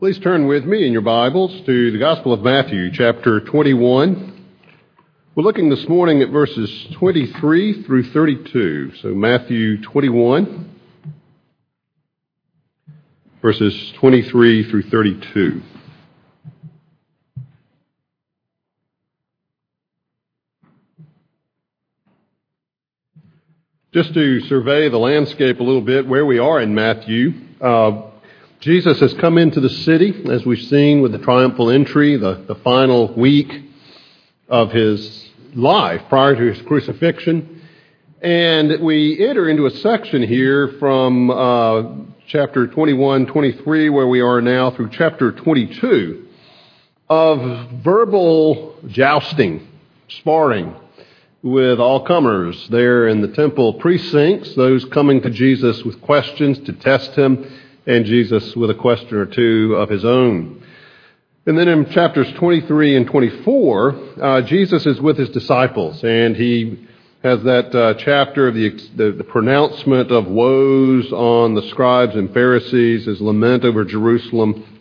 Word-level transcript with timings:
Please 0.00 0.18
turn 0.20 0.46
with 0.46 0.64
me 0.64 0.86
in 0.86 0.94
your 0.94 1.02
Bibles 1.02 1.52
to 1.66 1.90
the 1.90 1.98
Gospel 1.98 2.32
of 2.32 2.40
Matthew, 2.40 2.90
chapter 2.90 3.38
21. 3.38 4.46
We're 5.34 5.42
looking 5.42 5.68
this 5.68 5.86
morning 5.90 6.22
at 6.22 6.30
verses 6.30 6.86
23 6.94 7.82
through 7.82 8.04
32. 8.04 8.92
So, 9.02 9.08
Matthew 9.08 9.82
21, 9.82 10.74
verses 13.42 13.92
23 13.98 14.70
through 14.70 14.84
32. 14.84 15.62
Just 23.92 24.14
to 24.14 24.40
survey 24.48 24.88
the 24.88 24.96
landscape 24.96 25.60
a 25.60 25.62
little 25.62 25.82
bit, 25.82 26.06
where 26.06 26.24
we 26.24 26.38
are 26.38 26.58
in 26.58 26.74
Matthew, 26.74 27.32
uh, 27.60 28.06
Jesus 28.60 29.00
has 29.00 29.14
come 29.14 29.38
into 29.38 29.58
the 29.58 29.70
city, 29.70 30.14
as 30.30 30.44
we've 30.44 30.68
seen 30.68 31.00
with 31.00 31.12
the 31.12 31.18
triumphal 31.18 31.70
entry, 31.70 32.18
the, 32.18 32.44
the 32.46 32.56
final 32.56 33.10
week 33.14 33.50
of 34.50 34.70
his 34.70 35.30
life 35.54 36.02
prior 36.10 36.36
to 36.36 36.52
his 36.52 36.60
crucifixion. 36.66 37.62
And 38.20 38.82
we 38.82 39.26
enter 39.26 39.48
into 39.48 39.64
a 39.64 39.70
section 39.70 40.22
here 40.22 40.76
from 40.78 41.30
uh, 41.30 41.82
chapter 42.26 42.66
21, 42.66 43.28
23, 43.28 43.88
where 43.88 44.06
we 44.06 44.20
are 44.20 44.42
now, 44.42 44.72
through 44.72 44.90
chapter 44.90 45.32
22, 45.32 46.26
of 47.08 47.70
verbal 47.82 48.76
jousting, 48.88 49.66
sparring 50.10 50.76
with 51.42 51.80
all 51.80 52.04
comers 52.04 52.68
there 52.68 53.08
in 53.08 53.22
the 53.22 53.28
temple 53.28 53.72
precincts, 53.72 54.54
those 54.54 54.84
coming 54.84 55.22
to 55.22 55.30
Jesus 55.30 55.82
with 55.82 55.98
questions 56.02 56.58
to 56.58 56.74
test 56.74 57.12
him 57.12 57.50
and 57.90 58.04
Jesus 58.04 58.54
with 58.54 58.70
a 58.70 58.74
question 58.74 59.16
or 59.16 59.26
two 59.26 59.74
of 59.74 59.88
his 59.88 60.04
own. 60.04 60.62
And 61.44 61.58
then 61.58 61.66
in 61.66 61.90
chapters 61.90 62.32
23 62.34 62.96
and 62.96 63.06
24, 63.06 63.96
uh, 64.22 64.42
Jesus 64.42 64.86
is 64.86 65.00
with 65.00 65.18
his 65.18 65.30
disciples, 65.30 66.04
and 66.04 66.36
he 66.36 66.86
has 67.24 67.42
that 67.42 67.74
uh, 67.74 67.94
chapter 67.94 68.48
of 68.48 68.54
the, 68.54 68.70
the, 68.94 69.12
the, 69.12 69.24
pronouncement 69.24 70.12
of 70.12 70.26
woes 70.26 71.10
on 71.12 71.54
the 71.54 71.62
scribes 71.68 72.14
and 72.14 72.32
Pharisees, 72.32 73.06
his 73.06 73.20
lament 73.20 73.64
over 73.64 73.84
Jerusalem. 73.84 74.80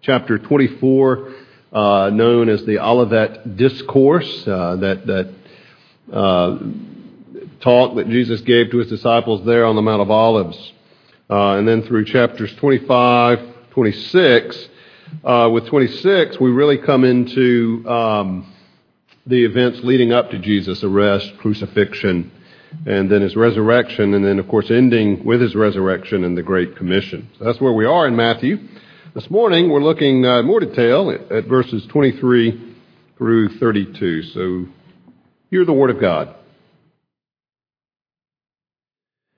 Chapter 0.00 0.38
24, 0.38 1.34
uh, 1.72 2.10
known 2.12 2.48
as 2.48 2.64
the 2.64 2.78
Olivet 2.78 3.56
Discourse, 3.56 4.48
uh, 4.48 4.76
that, 4.76 5.06
that 5.06 5.34
uh, 6.12 6.58
talk 7.60 7.96
that 7.96 8.08
Jesus 8.08 8.40
gave 8.40 8.70
to 8.70 8.78
his 8.78 8.88
disciples 8.88 9.44
there 9.44 9.66
on 9.66 9.76
the 9.76 9.82
Mount 9.82 10.00
of 10.00 10.10
Olives. 10.10 10.72
Uh, 11.30 11.56
and 11.56 11.68
then 11.68 11.82
through 11.82 12.04
chapters 12.04 12.54
25, 12.54 13.40
26. 13.70 14.68
Uh, 15.22 15.50
with 15.52 15.66
26, 15.66 16.40
we 16.40 16.50
really 16.50 16.78
come 16.78 17.04
into 17.04 17.84
um, 17.86 18.52
the 19.26 19.44
events 19.44 19.80
leading 19.82 20.12
up 20.12 20.30
to 20.30 20.38
Jesus' 20.38 20.82
arrest, 20.82 21.36
crucifixion, 21.38 22.30
and 22.86 23.10
then 23.10 23.22
his 23.22 23.36
resurrection, 23.36 24.14
and 24.14 24.24
then, 24.24 24.38
of 24.38 24.48
course, 24.48 24.70
ending 24.70 25.24
with 25.24 25.40
his 25.40 25.54
resurrection 25.54 26.24
and 26.24 26.36
the 26.36 26.42
Great 26.42 26.76
Commission. 26.76 27.28
So 27.38 27.44
that's 27.44 27.60
where 27.60 27.72
we 27.72 27.84
are 27.84 28.06
in 28.06 28.16
Matthew. 28.16 28.58
This 29.14 29.30
morning, 29.30 29.68
we're 29.70 29.82
looking 29.82 30.24
uh, 30.24 30.42
more 30.42 30.60
detail 30.60 31.10
at, 31.10 31.30
at 31.30 31.44
verses 31.44 31.84
23 31.86 32.76
through 33.18 33.58
32. 33.58 34.22
So, 34.22 34.66
hear 35.50 35.64
the 35.64 35.72
Word 35.72 35.90
of 35.90 36.00
God. 36.00 36.34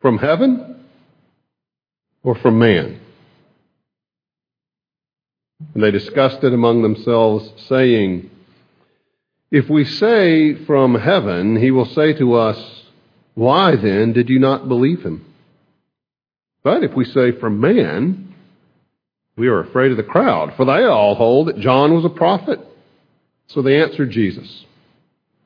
From 0.00 0.18
heaven 0.18 0.84
or 2.22 2.34
from 2.36 2.58
man? 2.58 3.00
And 5.74 5.82
they 5.82 5.90
discussed 5.90 6.42
it 6.42 6.52
among 6.54 6.82
themselves, 6.82 7.50
saying, 7.68 8.30
If 9.50 9.68
we 9.68 9.84
say 9.84 10.54
from 10.64 10.94
heaven, 10.94 11.56
he 11.56 11.70
will 11.70 11.84
say 11.84 12.14
to 12.14 12.34
us, 12.34 12.84
Why 13.34 13.76
then 13.76 14.12
did 14.12 14.28
you 14.28 14.38
not 14.38 14.68
believe 14.68 15.02
him? 15.02 15.26
But 16.62 16.82
if 16.82 16.94
we 16.94 17.04
say 17.04 17.32
from 17.32 17.60
man, 17.60 18.34
we 19.36 19.48
are 19.48 19.60
afraid 19.60 19.90
of 19.90 19.96
the 19.96 20.02
crowd, 20.02 20.54
for 20.56 20.64
they 20.64 20.84
all 20.84 21.14
hold 21.14 21.48
that 21.48 21.58
John 21.58 21.94
was 21.94 22.04
a 22.04 22.10
prophet. 22.10 22.60
So 23.48 23.62
they 23.62 23.80
answered 23.80 24.10
Jesus, 24.10 24.64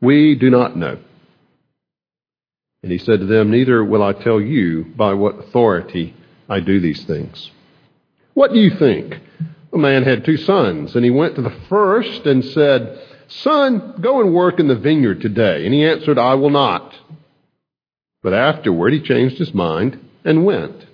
We 0.00 0.34
do 0.34 0.50
not 0.50 0.76
know. 0.76 0.98
And 2.84 2.92
he 2.92 2.98
said 2.98 3.20
to 3.20 3.26
them, 3.26 3.50
Neither 3.50 3.82
will 3.82 4.02
I 4.02 4.12
tell 4.12 4.38
you 4.38 4.84
by 4.94 5.14
what 5.14 5.38
authority 5.38 6.14
I 6.50 6.60
do 6.60 6.80
these 6.80 7.02
things. 7.04 7.50
What 8.34 8.52
do 8.52 8.58
you 8.58 8.76
think? 8.76 9.20
A 9.72 9.78
man 9.78 10.02
had 10.02 10.26
two 10.26 10.36
sons, 10.36 10.94
and 10.94 11.02
he 11.02 11.10
went 11.10 11.36
to 11.36 11.40
the 11.40 11.56
first 11.70 12.26
and 12.26 12.44
said, 12.44 13.00
Son, 13.28 13.94
go 14.02 14.20
and 14.20 14.34
work 14.34 14.60
in 14.60 14.68
the 14.68 14.76
vineyard 14.76 15.22
today. 15.22 15.64
And 15.64 15.72
he 15.72 15.82
answered, 15.82 16.18
I 16.18 16.34
will 16.34 16.50
not. 16.50 16.94
But 18.22 18.34
afterward 18.34 18.92
he 18.92 19.00
changed 19.00 19.38
his 19.38 19.54
mind 19.54 19.98
and 20.22 20.44
went. 20.44 20.84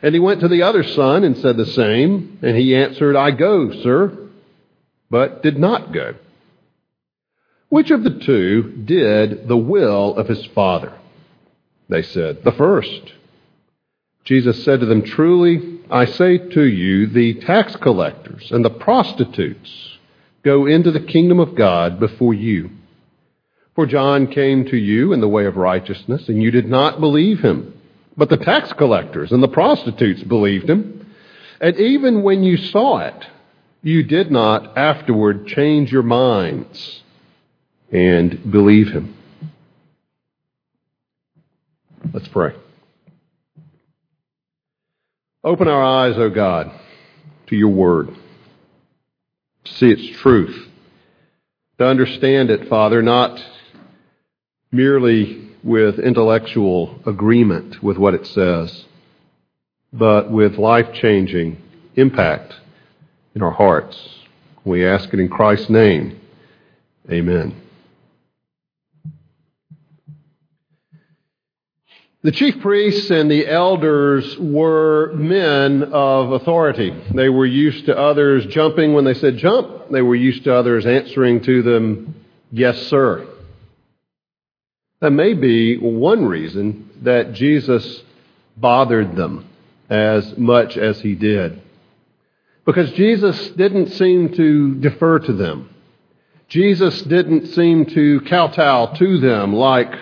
And 0.00 0.14
he 0.14 0.18
went 0.18 0.40
to 0.40 0.48
the 0.48 0.62
other 0.62 0.82
son 0.82 1.24
and 1.24 1.36
said 1.36 1.58
the 1.58 1.66
same, 1.66 2.38
and 2.40 2.56
he 2.56 2.74
answered, 2.74 3.16
I 3.16 3.32
go, 3.32 3.70
sir, 3.82 4.16
but 5.10 5.42
did 5.42 5.58
not 5.58 5.92
go. 5.92 6.14
Which 7.68 7.90
of 7.90 8.04
the 8.04 8.18
two 8.20 8.82
did 8.84 9.48
the 9.48 9.56
will 9.56 10.16
of 10.16 10.28
his 10.28 10.44
father? 10.46 10.92
They 11.88 12.02
said, 12.02 12.44
The 12.44 12.52
first. 12.52 13.12
Jesus 14.24 14.64
said 14.64 14.80
to 14.80 14.86
them, 14.86 15.02
Truly, 15.02 15.80
I 15.90 16.04
say 16.04 16.38
to 16.38 16.64
you, 16.64 17.06
the 17.06 17.34
tax 17.34 17.76
collectors 17.76 18.50
and 18.50 18.64
the 18.64 18.70
prostitutes 18.70 19.98
go 20.42 20.66
into 20.66 20.90
the 20.90 21.00
kingdom 21.00 21.38
of 21.38 21.54
God 21.54 22.00
before 22.00 22.34
you. 22.34 22.70
For 23.74 23.86
John 23.86 24.28
came 24.28 24.64
to 24.66 24.76
you 24.76 25.12
in 25.12 25.20
the 25.20 25.28
way 25.28 25.44
of 25.46 25.56
righteousness, 25.56 26.28
and 26.28 26.42
you 26.42 26.50
did 26.50 26.68
not 26.68 26.98
believe 26.98 27.40
him. 27.40 27.74
But 28.16 28.30
the 28.30 28.36
tax 28.36 28.72
collectors 28.72 29.32
and 29.32 29.42
the 29.42 29.48
prostitutes 29.48 30.22
believed 30.22 30.70
him. 30.70 31.14
And 31.60 31.76
even 31.78 32.22
when 32.22 32.42
you 32.42 32.56
saw 32.56 32.98
it, 32.98 33.26
you 33.82 34.02
did 34.02 34.30
not 34.30 34.78
afterward 34.78 35.46
change 35.46 35.92
your 35.92 36.02
minds 36.02 37.02
and 37.90 38.50
believe 38.50 38.88
him. 38.88 39.16
Let's 42.12 42.28
pray. 42.28 42.54
Open 45.44 45.68
our 45.68 45.82
eyes, 45.82 46.16
O 46.18 46.28
God, 46.28 46.72
to 47.48 47.56
your 47.56 47.68
word, 47.68 48.10
see 49.64 49.90
its 49.90 50.18
truth, 50.18 50.68
to 51.78 51.86
understand 51.86 52.50
it, 52.50 52.68
Father, 52.68 53.02
not 53.02 53.40
merely 54.72 55.50
with 55.62 55.98
intellectual 55.98 57.00
agreement 57.06 57.82
with 57.82 57.96
what 57.96 58.14
it 58.14 58.26
says, 58.26 58.84
but 59.92 60.30
with 60.30 60.58
life 60.58 60.92
changing 60.94 61.60
impact 61.96 62.54
in 63.34 63.42
our 63.42 63.52
hearts. 63.52 63.96
We 64.64 64.86
ask 64.86 65.12
it 65.12 65.20
in 65.20 65.28
Christ's 65.28 65.70
name. 65.70 66.20
Amen. 67.10 67.65
The 72.26 72.32
chief 72.32 72.60
priests 72.60 73.08
and 73.10 73.30
the 73.30 73.46
elders 73.46 74.36
were 74.36 75.12
men 75.14 75.84
of 75.92 76.32
authority. 76.32 76.92
They 77.14 77.28
were 77.28 77.46
used 77.46 77.86
to 77.86 77.96
others 77.96 78.44
jumping 78.46 78.94
when 78.94 79.04
they 79.04 79.14
said 79.14 79.36
jump. 79.36 79.92
They 79.92 80.02
were 80.02 80.16
used 80.16 80.42
to 80.42 80.52
others 80.52 80.86
answering 80.86 81.42
to 81.42 81.62
them, 81.62 82.16
yes, 82.50 82.82
sir. 82.88 83.28
That 84.98 85.12
may 85.12 85.34
be 85.34 85.76
one 85.76 86.26
reason 86.26 86.90
that 87.02 87.34
Jesus 87.34 88.02
bothered 88.56 89.14
them 89.14 89.48
as 89.88 90.36
much 90.36 90.76
as 90.76 90.98
he 90.98 91.14
did. 91.14 91.62
Because 92.64 92.90
Jesus 92.94 93.50
didn't 93.50 93.90
seem 93.90 94.34
to 94.34 94.74
defer 94.74 95.20
to 95.20 95.32
them. 95.32 95.70
Jesus 96.48 97.02
didn't 97.02 97.46
seem 97.50 97.86
to 97.86 98.20
kowtow 98.22 98.94
to 98.94 99.18
them 99.18 99.52
like 99.52 99.94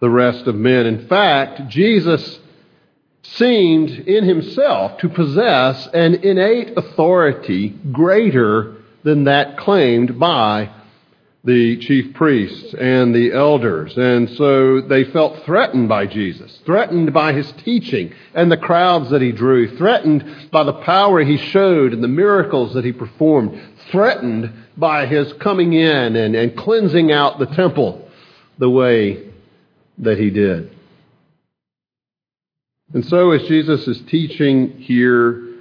the 0.00 0.10
rest 0.10 0.46
of 0.46 0.54
men. 0.54 0.86
In 0.86 1.06
fact, 1.08 1.68
Jesus 1.68 2.38
seemed 3.22 3.90
in 3.90 4.24
himself 4.24 4.98
to 4.98 5.08
possess 5.08 5.86
an 5.88 6.14
innate 6.16 6.76
authority 6.76 7.70
greater 7.92 8.76
than 9.02 9.24
that 9.24 9.56
claimed 9.58 10.18
by 10.18 10.70
the 11.44 11.76
chief 11.76 12.12
priests 12.14 12.74
and 12.74 13.14
the 13.14 13.32
elders. 13.32 13.96
And 13.96 14.28
so 14.30 14.80
they 14.80 15.04
felt 15.04 15.44
threatened 15.44 15.88
by 15.88 16.06
Jesus, 16.06 16.60
threatened 16.66 17.12
by 17.12 17.32
his 17.32 17.50
teaching 17.64 18.12
and 18.34 18.50
the 18.50 18.56
crowds 18.56 19.10
that 19.10 19.22
he 19.22 19.30
drew, 19.30 19.76
threatened 19.76 20.50
by 20.50 20.64
the 20.64 20.72
power 20.72 21.22
he 21.22 21.36
showed 21.36 21.92
and 21.92 22.02
the 22.02 22.08
miracles 22.08 22.74
that 22.74 22.84
he 22.84 22.92
performed, 22.92 23.60
threatened 23.92 24.52
by 24.76 25.06
his 25.06 25.32
coming 25.34 25.72
in 25.72 26.16
and, 26.16 26.34
and 26.34 26.56
cleansing 26.56 27.12
out 27.12 27.38
the 27.38 27.46
temple 27.46 28.08
the 28.58 28.68
way 28.68 29.30
that 29.98 30.18
he 30.18 30.30
did. 30.30 30.76
And 32.92 33.04
so, 33.04 33.32
as 33.32 33.42
Jesus 33.48 33.86
is 33.88 34.00
teaching 34.02 34.78
here, 34.78 35.54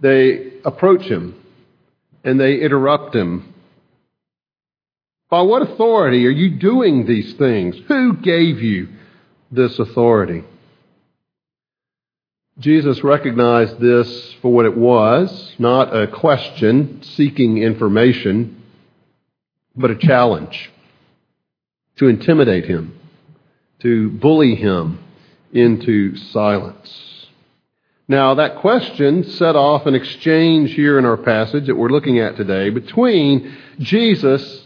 they 0.00 0.52
approach 0.64 1.02
him 1.02 1.34
and 2.22 2.38
they 2.38 2.60
interrupt 2.60 3.14
him. 3.14 3.54
By 5.30 5.42
what 5.42 5.62
authority 5.62 6.26
are 6.26 6.30
you 6.30 6.50
doing 6.50 7.06
these 7.06 7.32
things? 7.34 7.76
Who 7.88 8.16
gave 8.16 8.60
you 8.62 8.88
this 9.50 9.78
authority? 9.78 10.44
Jesus 12.58 13.02
recognized 13.02 13.80
this 13.80 14.34
for 14.40 14.52
what 14.52 14.66
it 14.66 14.76
was, 14.76 15.54
not 15.58 15.94
a 15.94 16.06
question 16.06 17.02
seeking 17.02 17.58
information, 17.58 18.62
but 19.74 19.90
a 19.90 19.96
challenge 19.96 20.70
to 21.96 22.08
intimidate 22.08 22.64
him 22.64 22.98
to 23.80 24.10
bully 24.10 24.54
him 24.54 24.98
into 25.52 26.16
silence. 26.16 27.26
Now, 28.08 28.34
that 28.34 28.58
question 28.58 29.24
set 29.24 29.56
off 29.56 29.86
an 29.86 29.96
exchange 29.96 30.72
here 30.74 30.98
in 30.98 31.04
our 31.04 31.16
passage 31.16 31.66
that 31.66 31.74
we're 31.74 31.88
looking 31.88 32.20
at 32.20 32.36
today 32.36 32.70
between 32.70 33.56
Jesus 33.80 34.64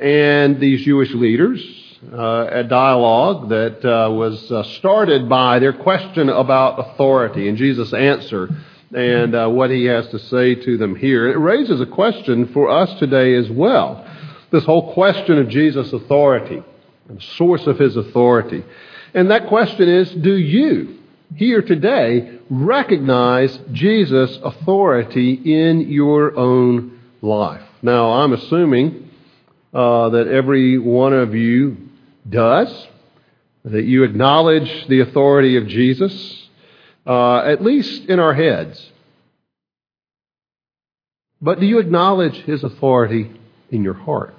and 0.00 0.58
these 0.58 0.84
Jewish 0.84 1.12
leaders, 1.12 1.62
uh, 2.12 2.46
a 2.50 2.64
dialogue 2.64 3.50
that 3.50 3.84
uh, 3.84 4.10
was 4.10 4.50
uh, 4.50 4.62
started 4.78 5.28
by 5.28 5.58
their 5.58 5.74
question 5.74 6.28
about 6.30 6.78
authority 6.78 7.48
and 7.48 7.58
Jesus' 7.58 7.92
answer 7.92 8.48
and 8.94 9.34
uh, 9.34 9.48
what 9.48 9.70
he 9.70 9.84
has 9.84 10.06
to 10.08 10.18
say 10.18 10.54
to 10.54 10.78
them 10.78 10.96
here. 10.96 11.28
It 11.28 11.38
raises 11.38 11.80
a 11.80 11.86
question 11.86 12.52
for 12.54 12.70
us 12.70 12.98
today 12.98 13.34
as 13.34 13.50
well. 13.50 14.06
This 14.50 14.64
whole 14.64 14.94
question 14.94 15.38
of 15.38 15.48
Jesus' 15.48 15.92
authority 15.92 16.62
and 17.08 17.22
source 17.22 17.66
of 17.66 17.78
his 17.78 17.96
authority. 17.96 18.64
And 19.14 19.30
that 19.30 19.48
question 19.48 19.88
is 19.88 20.10
do 20.10 20.36
you, 20.36 20.98
here 21.34 21.62
today, 21.62 22.38
recognize 22.50 23.58
Jesus' 23.72 24.38
authority 24.42 25.32
in 25.32 25.88
your 25.90 26.36
own 26.36 27.00
life? 27.22 27.62
Now, 27.82 28.12
I'm 28.12 28.32
assuming 28.32 29.10
uh, 29.72 30.10
that 30.10 30.28
every 30.28 30.78
one 30.78 31.12
of 31.12 31.34
you 31.34 31.76
does, 32.28 32.88
that 33.64 33.84
you 33.84 34.04
acknowledge 34.04 34.86
the 34.88 35.00
authority 35.00 35.56
of 35.56 35.66
Jesus, 35.66 36.48
uh, 37.06 37.38
at 37.38 37.62
least 37.62 38.08
in 38.08 38.18
our 38.18 38.34
heads. 38.34 38.90
But 41.40 41.60
do 41.60 41.66
you 41.66 41.78
acknowledge 41.78 42.36
his 42.44 42.64
authority 42.64 43.30
in 43.70 43.82
your 43.82 43.94
heart? 43.94 44.34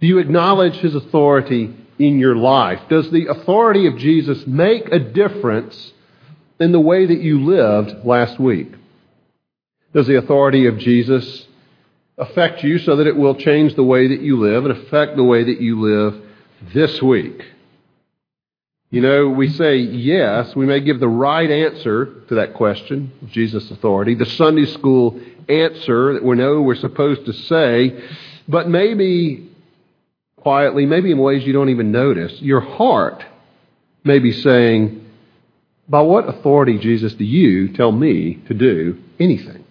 Do 0.00 0.06
you 0.06 0.18
acknowledge 0.18 0.76
his 0.76 0.94
authority 0.94 1.74
in 1.98 2.18
your 2.18 2.36
life? 2.36 2.80
Does 2.88 3.10
the 3.10 3.26
authority 3.26 3.86
of 3.86 3.98
Jesus 3.98 4.46
make 4.46 4.88
a 4.92 4.98
difference 4.98 5.92
in 6.60 6.72
the 6.72 6.80
way 6.80 7.06
that 7.06 7.20
you 7.20 7.44
lived 7.44 8.04
last 8.04 8.38
week? 8.38 8.72
Does 9.92 10.06
the 10.06 10.18
authority 10.18 10.66
of 10.66 10.78
Jesus 10.78 11.46
affect 12.16 12.62
you 12.62 12.78
so 12.78 12.96
that 12.96 13.06
it 13.06 13.16
will 13.16 13.34
change 13.34 13.74
the 13.74 13.84
way 13.84 14.08
that 14.08 14.20
you 14.20 14.38
live 14.38 14.64
and 14.64 14.76
affect 14.76 15.16
the 15.16 15.24
way 15.24 15.44
that 15.44 15.60
you 15.60 15.80
live 15.80 16.22
this 16.72 17.02
week? 17.02 17.42
You 18.90 19.02
know, 19.02 19.28
we 19.28 19.50
say 19.50 19.76
yes, 19.76 20.56
we 20.56 20.64
may 20.64 20.80
give 20.80 20.98
the 20.98 21.08
right 21.08 21.50
answer 21.50 22.22
to 22.28 22.36
that 22.36 22.54
question 22.54 23.12
of 23.20 23.28
Jesus' 23.30 23.70
authority, 23.70 24.14
the 24.14 24.24
Sunday 24.24 24.64
school 24.64 25.20
answer 25.48 26.14
that 26.14 26.24
we 26.24 26.36
know 26.36 26.62
we're 26.62 26.74
supposed 26.74 27.26
to 27.26 27.32
say, 27.32 28.02
but 28.46 28.68
maybe 28.68 29.50
quietly, 30.48 30.86
maybe 30.86 31.12
in 31.12 31.18
ways 31.18 31.46
you 31.46 31.52
don't 31.52 31.68
even 31.68 31.92
notice, 31.92 32.32
your 32.40 32.60
heart 32.60 33.22
may 34.02 34.18
be 34.18 34.32
saying, 34.32 35.06
By 35.86 36.00
what 36.00 36.26
authority, 36.26 36.78
Jesus, 36.78 37.12
do 37.12 37.24
you 37.24 37.74
tell 37.74 37.92
me 37.92 38.36
to 38.48 38.54
do 38.54 38.96
anything? 39.20 39.62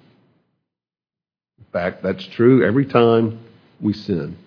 In 1.58 1.66
fact, 1.74 2.04
that's 2.04 2.24
true 2.28 2.64
every 2.64 2.86
time 2.86 3.40
we 3.82 3.94
sin. 3.94 4.38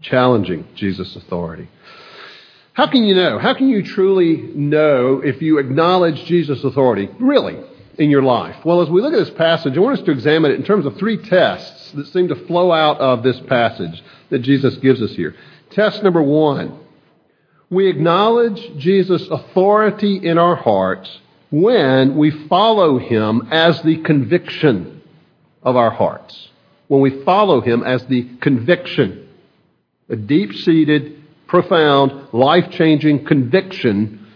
Challenging 0.00 0.66
Jesus' 0.74 1.14
authority. 1.14 1.68
How 2.72 2.86
can 2.90 3.04
you 3.04 3.14
know? 3.14 3.38
How 3.38 3.52
can 3.52 3.68
you 3.68 3.82
truly 3.82 4.38
know 4.38 5.20
if 5.22 5.42
you 5.42 5.58
acknowledge 5.58 6.24
Jesus' 6.24 6.64
authority? 6.64 7.10
Really? 7.18 7.58
In 8.00 8.10
your 8.10 8.22
life? 8.22 8.56
Well, 8.64 8.80
as 8.80 8.88
we 8.88 9.02
look 9.02 9.12
at 9.12 9.18
this 9.18 9.30
passage, 9.30 9.76
I 9.76 9.80
want 9.80 9.98
us 9.98 10.04
to 10.06 10.10
examine 10.10 10.50
it 10.50 10.54
in 10.54 10.64
terms 10.64 10.86
of 10.86 10.96
three 10.96 11.18
tests 11.18 11.92
that 11.92 12.06
seem 12.08 12.28
to 12.28 12.46
flow 12.46 12.72
out 12.72 12.98
of 12.98 13.22
this 13.22 13.38
passage 13.40 14.02
that 14.30 14.40
Jesus 14.40 14.76
gives 14.78 15.02
us 15.02 15.12
here. 15.12 15.36
Test 15.70 16.02
number 16.02 16.22
one 16.22 16.78
we 17.68 17.88
acknowledge 17.88 18.60
Jesus' 18.78 19.28
authority 19.28 20.16
in 20.16 20.38
our 20.38 20.56
hearts 20.56 21.20
when 21.50 22.16
we 22.16 22.32
follow 22.48 22.98
him 22.98 23.46
as 23.52 23.80
the 23.82 23.98
conviction 23.98 25.02
of 25.62 25.76
our 25.76 25.90
hearts. 25.90 26.48
When 26.88 27.00
we 27.00 27.22
follow 27.22 27.60
him 27.60 27.84
as 27.84 28.04
the 28.06 28.28
conviction, 28.40 29.28
a 30.08 30.16
deep 30.16 30.52
seated, 30.52 31.22
profound, 31.46 32.32
life 32.32 32.72
changing 32.72 33.24
conviction 33.24 34.26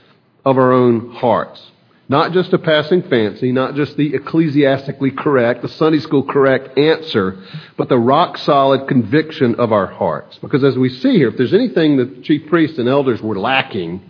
of 0.45 0.57
our 0.57 0.73
own 0.73 1.11
hearts. 1.11 1.61
Not 2.09 2.33
just 2.33 2.53
a 2.53 2.59
passing 2.59 3.03
fancy, 3.03 3.51
not 3.51 3.77
just 3.77 3.97
the 3.97 4.15
ecclesiastically 4.15 5.13
correct, 5.13 5.63
the 5.63 5.69
Sunday 5.69 6.01
school 6.01 6.23
correct 6.23 6.77
answer, 6.77 7.43
but 7.79 7.89
the 7.89 7.99
rock 7.99 8.37
solid 8.37 8.89
conviction 8.89 9.55
of 9.55 9.73
our 9.73 9.87
hearts. 9.87 10.39
Because 10.39 10.63
as 10.65 10.77
we 10.77 10.91
see 10.91 11.15
here, 11.15 11.29
if 11.29 11.39
there's 11.39 11.55
anything 11.55 11.97
that 11.97 12.17
the 12.17 12.23
chief 12.23 12.47
priests 12.49 12.79
and 12.79 12.89
elders 12.89 13.23
were 13.23 13.39
lacking, 13.39 14.03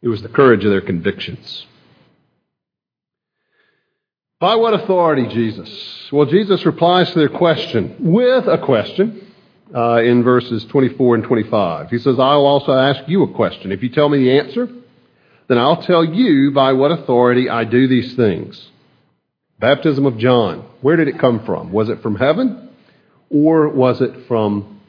it 0.00 0.08
was 0.08 0.22
the 0.22 0.28
courage 0.28 0.64
of 0.64 0.70
their 0.70 0.80
convictions. 0.80 1.66
By 4.38 4.54
what 4.56 4.74
authority, 4.74 5.26
Jesus? 5.26 6.08
Well, 6.12 6.26
Jesus 6.26 6.64
replies 6.64 7.10
to 7.12 7.18
their 7.18 7.30
question 7.30 7.96
with 7.98 8.46
a 8.46 8.58
question 8.58 9.26
uh, 9.74 10.02
in 10.02 10.22
verses 10.22 10.64
24 10.66 11.16
and 11.16 11.24
25. 11.24 11.90
He 11.90 11.98
says, 11.98 12.18
I'll 12.20 12.46
also 12.46 12.72
ask 12.72 13.08
you 13.08 13.24
a 13.24 13.32
question. 13.32 13.72
If 13.72 13.82
you 13.82 13.88
tell 13.88 14.08
me 14.08 14.18
the 14.18 14.38
answer, 14.38 14.68
then 15.48 15.58
I'll 15.58 15.82
tell 15.82 16.04
you 16.04 16.52
by 16.52 16.72
what 16.72 16.90
authority 16.90 17.48
I 17.48 17.64
do 17.64 17.86
these 17.86 18.14
things. 18.14 18.70
Baptism 19.58 20.06
of 20.06 20.18
John, 20.18 20.64
where 20.80 20.96
did 20.96 21.08
it 21.08 21.18
come 21.18 21.44
from? 21.44 21.72
Was 21.72 21.88
it 21.88 22.02
from 22.02 22.16
heaven 22.16 22.70
or 23.30 23.68
was 23.68 24.00
it 24.00 24.26
from 24.26 24.80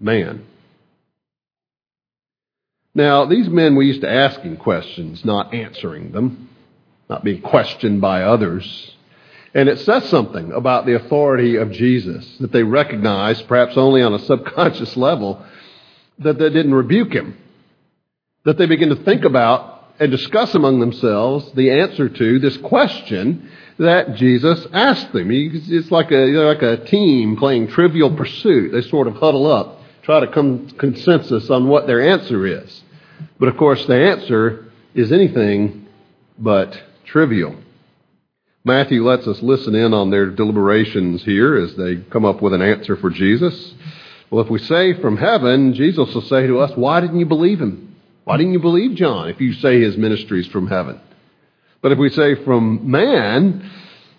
man? 0.00 0.44
Now, 2.94 3.24
these 3.24 3.48
men 3.48 3.74
were 3.74 3.82
used 3.82 4.02
to 4.02 4.10
asking 4.10 4.58
questions, 4.58 5.24
not 5.24 5.52
answering 5.52 6.12
them, 6.12 6.48
not 7.10 7.24
being 7.24 7.42
questioned 7.42 8.00
by 8.00 8.22
others. 8.22 8.92
And 9.52 9.68
it 9.68 9.80
says 9.80 10.08
something 10.08 10.52
about 10.52 10.86
the 10.86 10.94
authority 10.94 11.56
of 11.56 11.72
Jesus 11.72 12.38
that 12.38 12.52
they 12.52 12.62
recognized, 12.62 13.48
perhaps 13.48 13.76
only 13.76 14.02
on 14.02 14.14
a 14.14 14.20
subconscious 14.20 14.96
level, 14.96 15.44
that 16.20 16.38
they 16.38 16.50
didn't 16.50 16.74
rebuke 16.74 17.12
him. 17.12 17.36
That 18.44 18.58
they 18.58 18.66
begin 18.66 18.90
to 18.90 19.04
think 19.04 19.24
about 19.24 19.73
and 19.98 20.10
discuss 20.10 20.54
among 20.54 20.80
themselves 20.80 21.50
the 21.52 21.70
answer 21.70 22.08
to 22.08 22.38
this 22.38 22.56
question 22.58 23.50
that 23.78 24.16
Jesus 24.16 24.66
asked 24.72 25.12
them. 25.12 25.28
It's 25.30 25.90
like 25.90 26.10
a, 26.10 26.26
like 26.26 26.62
a 26.62 26.84
team 26.84 27.36
playing 27.36 27.68
trivial 27.68 28.14
pursuit. 28.16 28.72
They 28.72 28.82
sort 28.82 29.06
of 29.06 29.14
huddle 29.16 29.50
up, 29.50 29.80
try 30.02 30.20
to 30.20 30.28
come 30.28 30.68
consensus 30.70 31.50
on 31.50 31.68
what 31.68 31.86
their 31.86 32.00
answer 32.00 32.46
is. 32.46 32.82
But 33.38 33.48
of 33.48 33.56
course, 33.56 33.84
the 33.86 33.96
answer 33.96 34.72
is 34.94 35.12
anything 35.12 35.86
but 36.38 36.80
trivial. 37.04 37.56
Matthew 38.64 39.04
lets 39.04 39.26
us 39.26 39.42
listen 39.42 39.74
in 39.74 39.92
on 39.92 40.10
their 40.10 40.30
deliberations 40.30 41.22
here 41.22 41.54
as 41.56 41.74
they 41.76 41.96
come 41.96 42.24
up 42.24 42.40
with 42.40 42.54
an 42.54 42.62
answer 42.62 42.96
for 42.96 43.10
Jesus. 43.10 43.74
Well, 44.30 44.42
if 44.42 44.50
we 44.50 44.58
say 44.58 44.94
from 44.94 45.18
heaven, 45.18 45.74
Jesus 45.74 46.14
will 46.14 46.22
say 46.22 46.46
to 46.46 46.60
us, 46.60 46.72
Why 46.74 47.00
didn't 47.00 47.20
you 47.20 47.26
believe 47.26 47.60
him? 47.60 47.93
Why 48.24 48.38
didn't 48.38 48.52
you 48.52 48.60
believe 48.60 48.96
John 48.96 49.28
if 49.28 49.40
you 49.40 49.52
say 49.52 49.80
his 49.80 49.96
ministry 49.96 50.40
is 50.40 50.46
from 50.46 50.66
heaven? 50.66 51.00
But 51.82 51.92
if 51.92 51.98
we 51.98 52.08
say 52.08 52.42
from 52.44 52.90
man, 52.90 53.70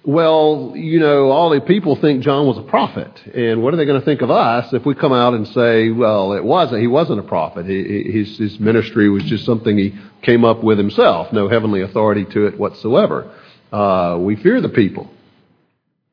well, 0.03 0.73
you 0.75 0.99
know, 0.99 1.31
all 1.31 1.49
the 1.49 1.59
people 1.61 1.95
think 1.95 2.21
John 2.21 2.45
was 2.45 2.59
a 2.59 2.61
prophet. 2.61 3.11
And 3.33 3.63
what 3.63 3.73
are 3.73 3.77
they 3.77 3.85
going 3.85 3.99
to 3.99 4.05
think 4.05 4.21
of 4.21 4.29
us 4.29 4.71
if 4.71 4.85
we 4.85 4.93
come 4.93 5.11
out 5.11 5.33
and 5.33 5.47
say, 5.47 5.89
well, 5.89 6.33
it 6.33 6.43
wasn't, 6.43 6.81
he 6.81 6.87
wasn't 6.87 7.19
a 7.19 7.23
prophet. 7.23 7.65
His, 7.65 8.37
his 8.37 8.59
ministry 8.59 9.09
was 9.09 9.23
just 9.23 9.45
something 9.45 9.75
he 9.75 9.95
came 10.21 10.45
up 10.45 10.63
with 10.63 10.77
himself, 10.77 11.33
no 11.33 11.49
heavenly 11.49 11.81
authority 11.81 12.25
to 12.25 12.45
it 12.45 12.59
whatsoever. 12.59 13.33
Uh, 13.71 14.17
we 14.19 14.35
fear 14.35 14.61
the 14.61 14.69
people. 14.69 15.09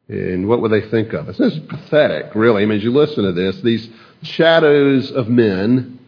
And 0.08 0.48
what 0.48 0.62
would 0.62 0.72
they 0.72 0.88
think 0.88 1.12
of 1.12 1.28
us? 1.28 1.36
This 1.36 1.52
is 1.52 1.60
pathetic, 1.60 2.34
really. 2.34 2.62
I 2.62 2.66
mean, 2.66 2.78
as 2.78 2.84
you 2.84 2.92
listen 2.92 3.24
to 3.24 3.32
this, 3.32 3.60
these 3.60 3.88
shadows 4.22 5.10
of 5.10 5.28
men 5.28 5.98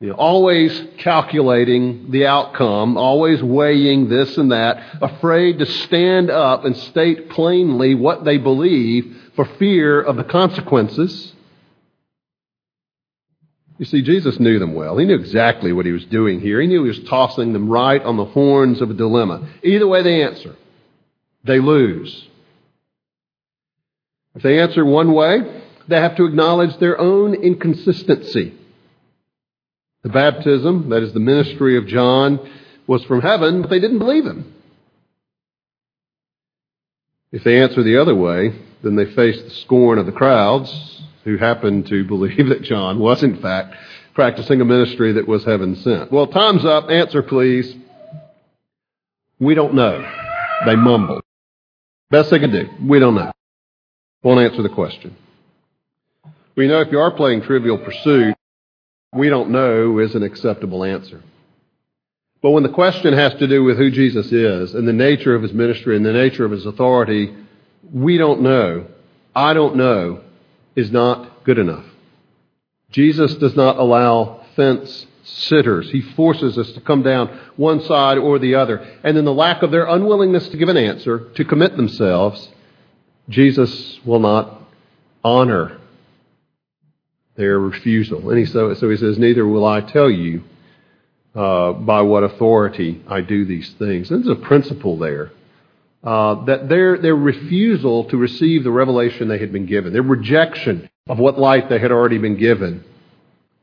you 0.00 0.08
know, 0.08 0.14
always 0.14 0.82
calculating 0.96 2.10
the 2.10 2.26
outcome, 2.26 2.96
always 2.96 3.42
weighing 3.42 4.08
this 4.08 4.38
and 4.38 4.50
that, 4.50 4.82
afraid 5.02 5.58
to 5.58 5.66
stand 5.66 6.30
up 6.30 6.64
and 6.64 6.74
state 6.74 7.28
plainly 7.28 7.94
what 7.94 8.24
they 8.24 8.38
believe 8.38 9.30
for 9.36 9.44
fear 9.44 10.00
of 10.00 10.16
the 10.16 10.24
consequences. 10.24 11.34
You 13.76 13.84
see, 13.84 14.00
Jesus 14.00 14.40
knew 14.40 14.58
them 14.58 14.74
well. 14.74 14.96
He 14.96 15.04
knew 15.04 15.16
exactly 15.16 15.72
what 15.72 15.86
he 15.86 15.92
was 15.92 16.04
doing 16.06 16.40
here. 16.40 16.62
He 16.62 16.66
knew 16.66 16.82
he 16.82 16.88
was 16.88 17.08
tossing 17.08 17.52
them 17.52 17.68
right 17.68 18.02
on 18.02 18.16
the 18.16 18.24
horns 18.24 18.80
of 18.80 18.90
a 18.90 18.94
dilemma. 18.94 19.48
Either 19.62 19.86
way 19.86 20.02
they 20.02 20.22
answer, 20.22 20.56
they 21.44 21.60
lose. 21.60 22.26
If 24.34 24.42
they 24.42 24.60
answer 24.60 24.84
one 24.84 25.12
way, 25.12 25.62
they 25.88 26.00
have 26.00 26.16
to 26.16 26.24
acknowledge 26.24 26.78
their 26.78 26.98
own 26.98 27.34
inconsistency. 27.34 28.54
The 30.02 30.08
baptism, 30.08 30.88
that 30.90 31.02
is 31.02 31.12
the 31.12 31.20
ministry 31.20 31.76
of 31.76 31.86
John, 31.86 32.40
was 32.86 33.04
from 33.04 33.20
heaven, 33.20 33.60
but 33.60 33.70
they 33.70 33.80
didn't 33.80 33.98
believe 33.98 34.24
him. 34.24 34.54
If 37.32 37.44
they 37.44 37.60
answer 37.62 37.82
the 37.82 38.00
other 38.00 38.14
way, 38.14 38.52
then 38.82 38.96
they 38.96 39.04
face 39.14 39.40
the 39.40 39.50
scorn 39.50 39.98
of 39.98 40.06
the 40.06 40.12
crowds 40.12 41.02
who 41.24 41.36
happened 41.36 41.86
to 41.88 42.04
believe 42.04 42.48
that 42.48 42.62
John 42.62 42.98
was, 42.98 43.22
in 43.22 43.40
fact, 43.40 43.76
practicing 44.14 44.60
a 44.60 44.64
ministry 44.64 45.12
that 45.12 45.28
was 45.28 45.44
heaven 45.44 45.76
sent. 45.76 46.10
Well, 46.10 46.26
time's 46.26 46.64
up. 46.64 46.90
Answer, 46.90 47.22
please. 47.22 47.76
We 49.38 49.54
don't 49.54 49.74
know. 49.74 50.04
They 50.66 50.76
mumble. 50.76 51.20
Best 52.10 52.30
they 52.30 52.38
can 52.38 52.50
do. 52.50 52.68
We 52.82 52.98
don't 52.98 53.14
know. 53.14 53.32
Won't 54.22 54.40
answer 54.40 54.62
the 54.62 54.68
question. 54.68 55.16
We 56.56 56.66
know 56.66 56.80
if 56.80 56.90
you 56.90 56.98
are 56.98 57.12
playing 57.12 57.42
Trivial 57.42 57.78
Pursuit, 57.78 58.34
we 59.12 59.28
don't 59.28 59.50
know 59.50 59.98
is 59.98 60.14
an 60.14 60.22
acceptable 60.22 60.84
answer. 60.84 61.22
But 62.42 62.50
when 62.52 62.62
the 62.62 62.70
question 62.70 63.12
has 63.12 63.34
to 63.34 63.46
do 63.46 63.64
with 63.64 63.76
who 63.76 63.90
Jesus 63.90 64.32
is 64.32 64.74
and 64.74 64.88
the 64.88 64.92
nature 64.92 65.34
of 65.34 65.42
his 65.42 65.52
ministry 65.52 65.96
and 65.96 66.06
the 66.06 66.12
nature 66.12 66.44
of 66.44 66.52
his 66.52 66.64
authority, 66.64 67.34
we 67.92 68.16
don't 68.16 68.40
know, 68.40 68.86
I 69.34 69.52
don't 69.52 69.76
know, 69.76 70.22
is 70.74 70.90
not 70.90 71.44
good 71.44 71.58
enough. 71.58 71.84
Jesus 72.90 73.34
does 73.34 73.54
not 73.54 73.78
allow 73.78 74.44
fence 74.56 75.06
sitters. 75.22 75.90
He 75.90 76.00
forces 76.00 76.56
us 76.56 76.72
to 76.72 76.80
come 76.80 77.02
down 77.02 77.38
one 77.56 77.82
side 77.82 78.18
or 78.18 78.38
the 78.38 78.54
other. 78.54 78.78
And 79.04 79.18
in 79.18 79.24
the 79.24 79.34
lack 79.34 79.62
of 79.62 79.70
their 79.70 79.86
unwillingness 79.86 80.48
to 80.48 80.56
give 80.56 80.68
an 80.68 80.76
answer, 80.76 81.30
to 81.34 81.44
commit 81.44 81.76
themselves, 81.76 82.48
Jesus 83.28 84.00
will 84.04 84.18
not 84.18 84.60
honor 85.22 85.79
their 87.40 87.58
refusal. 87.58 88.28
And 88.28 88.38
he, 88.38 88.44
so, 88.44 88.74
so 88.74 88.90
he 88.90 88.98
says, 88.98 89.18
Neither 89.18 89.46
will 89.46 89.64
I 89.64 89.80
tell 89.80 90.10
you 90.10 90.42
uh, 91.34 91.72
by 91.72 92.02
what 92.02 92.22
authority 92.22 93.02
I 93.08 93.22
do 93.22 93.46
these 93.46 93.72
things. 93.78 94.10
There's 94.10 94.28
a 94.28 94.36
principle 94.36 94.98
there. 94.98 95.32
Uh, 96.04 96.44
that 96.44 96.68
their, 96.68 96.98
their 96.98 97.16
refusal 97.16 98.04
to 98.10 98.16
receive 98.16 98.62
the 98.62 98.70
revelation 98.70 99.28
they 99.28 99.38
had 99.38 99.52
been 99.52 99.66
given, 99.66 99.92
their 99.92 100.02
rejection 100.02 100.88
of 101.08 101.18
what 101.18 101.38
light 101.38 101.68
they 101.68 101.78
had 101.78 101.92
already 101.92 102.18
been 102.18 102.36
given, 102.36 102.84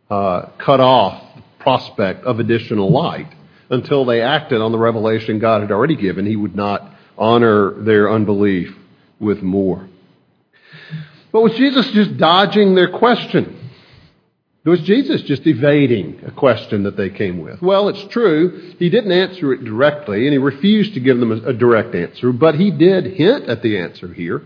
uh, 0.10 0.48
cut 0.58 0.80
off 0.80 1.36
the 1.36 1.42
prospect 1.60 2.26
of 2.26 2.40
additional 2.40 2.92
light 2.92 3.32
until 3.70 4.06
they 4.06 4.22
acted 4.22 4.62
on 4.62 4.72
the 4.72 4.78
revelation 4.78 5.40
God 5.40 5.62
had 5.62 5.72
already 5.72 5.96
given. 5.96 6.26
He 6.26 6.36
would 6.36 6.56
not 6.56 6.94
honor 7.18 7.72
their 7.84 8.12
unbelief 8.12 8.76
with 9.20 9.42
more. 9.42 9.88
But 11.32 11.42
was 11.42 11.54
Jesus 11.56 11.90
just 11.92 12.18
dodging 12.18 12.76
their 12.76 12.90
question? 12.90 13.57
Was 14.68 14.82
Jesus 14.82 15.22
just 15.22 15.48
evading 15.48 16.22
a 16.26 16.32
question 16.32 16.84
that 16.84 16.98
they 16.98 17.10
came 17.10 17.40
with? 17.40 17.62
Well, 17.62 17.88
it's 17.88 18.04
true. 18.08 18.74
He 18.78 18.90
didn't 18.90 19.14
answer 19.14 19.54
it 19.54 19.64
directly, 19.64 20.26
and 20.26 20.34
he 20.34 20.38
refused 20.38 20.94
to 20.96 21.00
give 21.00 21.20
them 21.20 21.32
a, 21.32 21.54
direct 21.54 21.96
answer, 21.96 22.34
but 22.34 22.56
he 22.56 22.72
did 22.72 23.06
hint 23.06 23.46
at 23.48 23.62
the 23.62 23.78
answer 23.80 24.14
here. 24.14 24.46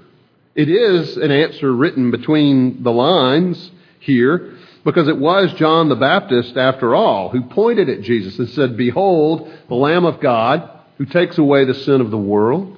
It 0.53 0.69
is 0.69 1.17
an 1.17 1.31
answer 1.31 1.73
written 1.73 2.11
between 2.11 2.83
the 2.83 2.91
lines 2.91 3.71
here, 3.99 4.53
because 4.83 5.07
it 5.07 5.17
was 5.17 5.53
John 5.53 5.89
the 5.89 5.95
Baptist, 5.95 6.55
after 6.55 6.93
all, 6.93 7.29
who 7.29 7.41
pointed 7.41 7.89
at 7.89 8.01
Jesus 8.01 8.37
and 8.37 8.49
said, 8.49 8.77
Behold, 8.77 9.51
the 9.69 9.75
Lamb 9.75 10.05
of 10.05 10.19
God 10.19 10.69
who 10.99 11.05
takes 11.05 11.39
away 11.39 11.65
the 11.65 11.73
sin 11.73 11.99
of 11.99 12.11
the 12.11 12.17
world. 12.17 12.77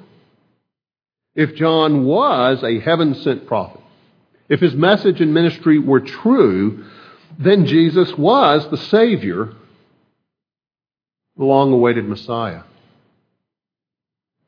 If 1.35 1.55
John 1.55 2.05
was 2.05 2.63
a 2.63 2.79
heaven 2.79 3.15
sent 3.15 3.47
prophet, 3.47 3.81
if 4.47 4.61
his 4.61 4.73
message 4.75 5.19
and 5.19 5.33
ministry 5.33 5.77
were 5.77 5.99
true, 5.99 6.85
then 7.39 7.65
Jesus 7.65 8.13
was 8.17 8.69
the 8.69 8.77
Savior, 8.77 9.53
the 11.37 11.43
long 11.43 11.71
awaited 11.73 12.07
Messiah. 12.07 12.63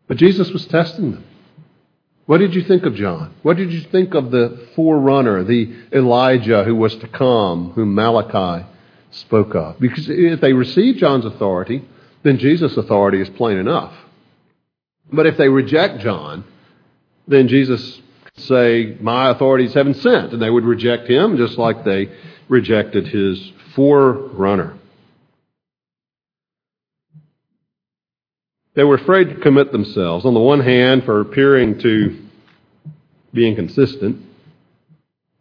But 0.08 0.18
Jesus 0.18 0.52
was 0.52 0.66
testing 0.68 1.12
them. 1.12 1.26
What 2.26 2.40
did 2.40 2.56
you 2.56 2.64
think 2.64 2.86
of 2.86 2.96
John? 2.96 3.36
What 3.44 3.58
did 3.58 3.72
you 3.72 3.82
think 3.82 4.16
of 4.16 4.32
the 4.32 4.68
forerunner, 4.76 5.44
the 5.44 5.76
Elijah 5.92 6.64
who 6.64 6.76
was 6.76 6.96
to 6.98 7.08
come, 7.08 7.72
whom 7.72 7.94
Malachi 7.94 8.66
spoke 9.12 9.54
of? 9.56 9.80
Because 9.80 10.10
if 10.10 10.42
they 10.42 10.54
receive 10.54 10.98
John's 10.98 11.26
authority, 11.26 11.88
then 12.24 12.40
Jesus' 12.40 12.78
authority 12.78 13.22
is 13.22 13.30
plain 13.30 13.58
enough. 13.58 13.94
But 15.12 15.28
if 15.28 15.38
they 15.38 15.50
reject 15.50 16.00
John, 16.00 16.44
then 17.28 17.48
Jesus 17.48 18.02
could 18.26 18.44
say, 18.44 18.98
My 19.00 19.30
authority 19.30 19.66
is 19.66 19.74
heaven 19.76 19.94
sent, 19.94 20.34
and 20.34 20.42
they 20.42 20.50
would 20.50 20.66
reject 20.66 21.08
him 21.08 21.38
just 21.38 21.60
like 21.60 21.84
they 21.84 22.10
rejected 22.48 23.08
his 23.08 23.52
forerunner. 23.76 24.78
They 28.76 28.84
were 28.84 28.96
afraid 28.96 29.30
to 29.30 29.36
commit 29.36 29.72
themselves, 29.72 30.26
on 30.26 30.34
the 30.34 30.40
one 30.40 30.60
hand, 30.60 31.06
for 31.06 31.22
appearing 31.22 31.80
to 31.80 32.22
be 33.34 33.48
inconsistent, 33.48 34.22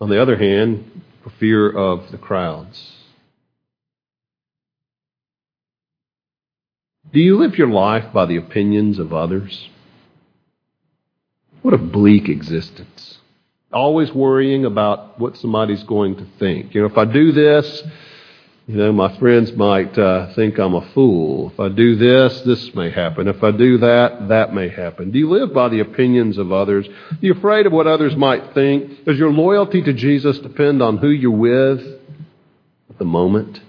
on 0.01 0.09
the 0.09 0.23
other 0.23 0.37
hand, 0.37 1.03
for 1.23 1.31
fear 1.31 1.71
of 1.71 2.11
the 2.13 2.19
crowds. 2.19 2.93
Do 7.13 7.21
you 7.21 7.37
live 7.37 7.59
your 7.59 7.69
life 7.69 8.13
by 8.13 8.27
the 8.27 8.37
opinions 8.37 8.99
of 8.99 9.13
others? 9.13 9.69
What 11.63 11.75
a 11.75 11.79
bleak 11.79 12.29
existence 12.29 13.19
always 13.75 14.13
worrying 14.13 14.65
about 14.65 15.19
what 15.21 15.37
somebody's 15.37 15.83
going 15.83 16.17
to 16.17 16.27
think. 16.39 16.75
You 16.75 16.83
know, 16.83 16.87
if 16.87 16.97
I 16.97 17.05
do 17.05 17.33
this, 17.33 17.83
you 18.67 18.77
know, 18.77 18.93
my 18.93 19.19
friends 19.19 19.53
might 19.53 19.99
uh, 19.99 20.33
think 20.35 20.59
I'm 20.59 20.75
a 20.75 20.91
fool. 20.93 21.51
If 21.53 21.61
I 21.61 21.69
do 21.69 21.97
this, 21.97 22.41
this 22.43 22.75
may 22.75 22.91
happen. 22.91 23.29
If 23.29 23.43
I 23.43 23.51
do 23.51 23.77
that, 23.79 24.29
that 24.29 24.55
may 24.55 24.71
happen. 24.71 25.11
Do 25.11 25.19
you 25.19 25.29
live 25.29 25.53
by 25.53 25.69
the 25.69 25.81
opinions 25.81 26.39
of 26.39 26.51
others? 26.51 26.89
Are 26.89 27.19
you 27.21 27.35
afraid 27.35 27.67
of 27.67 27.73
what 27.73 27.87
others 27.87 28.17
might 28.17 28.55
think? 28.55 29.05
Does 29.05 29.19
your 29.19 29.33
loyalty 29.33 29.83
to 29.83 29.93
Jesus 29.93 30.39
depend 30.39 30.83
on 30.83 30.97
who 30.97 31.11
you're 31.11 31.31
with 31.31 31.81
at 32.89 32.99
the 32.99 33.05
moment? 33.05 33.61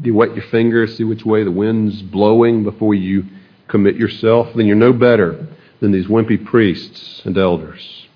Do 0.00 0.06
you 0.06 0.14
wet 0.14 0.34
your 0.36 0.44
fingers, 0.50 0.98
see 0.98 1.04
which 1.04 1.24
way 1.24 1.42
the 1.42 1.50
wind's 1.50 2.02
blowing 2.02 2.64
before 2.64 2.94
you 2.94 3.24
commit 3.66 3.96
yourself? 3.96 4.48
Then 4.54 4.66
you're 4.66 4.76
no 4.76 4.92
better 4.92 5.48
than 5.80 5.90
these 5.90 6.06
wimpy 6.06 6.44
priests 6.44 7.22
and 7.24 7.38
elders 7.38 8.07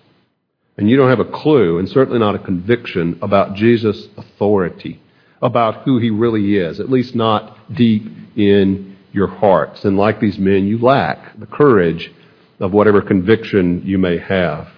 and 0.76 0.88
you 0.88 0.96
don't 0.96 1.10
have 1.10 1.20
a 1.20 1.24
clue, 1.24 1.78
and 1.78 1.88
certainly 1.88 2.18
not 2.18 2.34
a 2.34 2.38
conviction 2.38 3.18
about 3.22 3.54
Jesus' 3.54 4.08
authority, 4.16 5.00
about 5.40 5.82
who 5.84 5.98
he 5.98 6.10
really 6.10 6.56
is, 6.56 6.80
at 6.80 6.90
least 6.90 7.14
not 7.14 7.74
deep 7.74 8.04
in 8.36 8.96
your 9.12 9.26
hearts. 9.26 9.84
And 9.84 9.96
like 9.96 10.20
these 10.20 10.38
men, 10.38 10.66
you 10.66 10.78
lack 10.78 11.38
the 11.38 11.46
courage 11.46 12.10
of 12.58 12.72
whatever 12.72 13.02
conviction 13.02 13.82
you 13.84 13.98
may 13.98 14.18
have. 14.18 14.68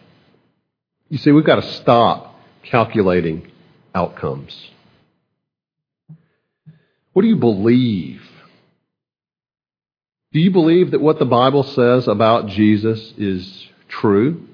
You 1.08 1.18
see, 1.18 1.30
we've 1.30 1.44
got 1.44 1.56
to 1.56 1.72
stop 1.74 2.34
calculating 2.64 3.50
outcomes. 3.94 4.70
What 7.12 7.22
do 7.22 7.28
you 7.28 7.36
believe? 7.36 8.22
Do 10.32 10.40
you 10.40 10.50
believe 10.50 10.90
that 10.90 11.00
what 11.00 11.20
the 11.20 11.24
Bible 11.24 11.62
says 11.62 12.08
about 12.08 12.48
Jesus 12.48 13.12
is 13.16 13.68
true? 13.86 14.48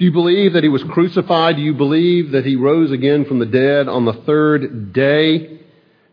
Do 0.00 0.06
you 0.06 0.12
believe 0.12 0.54
that 0.54 0.62
he 0.62 0.70
was 0.70 0.82
crucified? 0.82 1.56
Do 1.56 1.62
you 1.62 1.74
believe 1.74 2.30
that 2.30 2.46
he 2.46 2.56
rose 2.56 2.90
again 2.90 3.26
from 3.26 3.38
the 3.38 3.44
dead 3.44 3.86
on 3.86 4.06
the 4.06 4.14
third 4.14 4.94
day? 4.94 5.46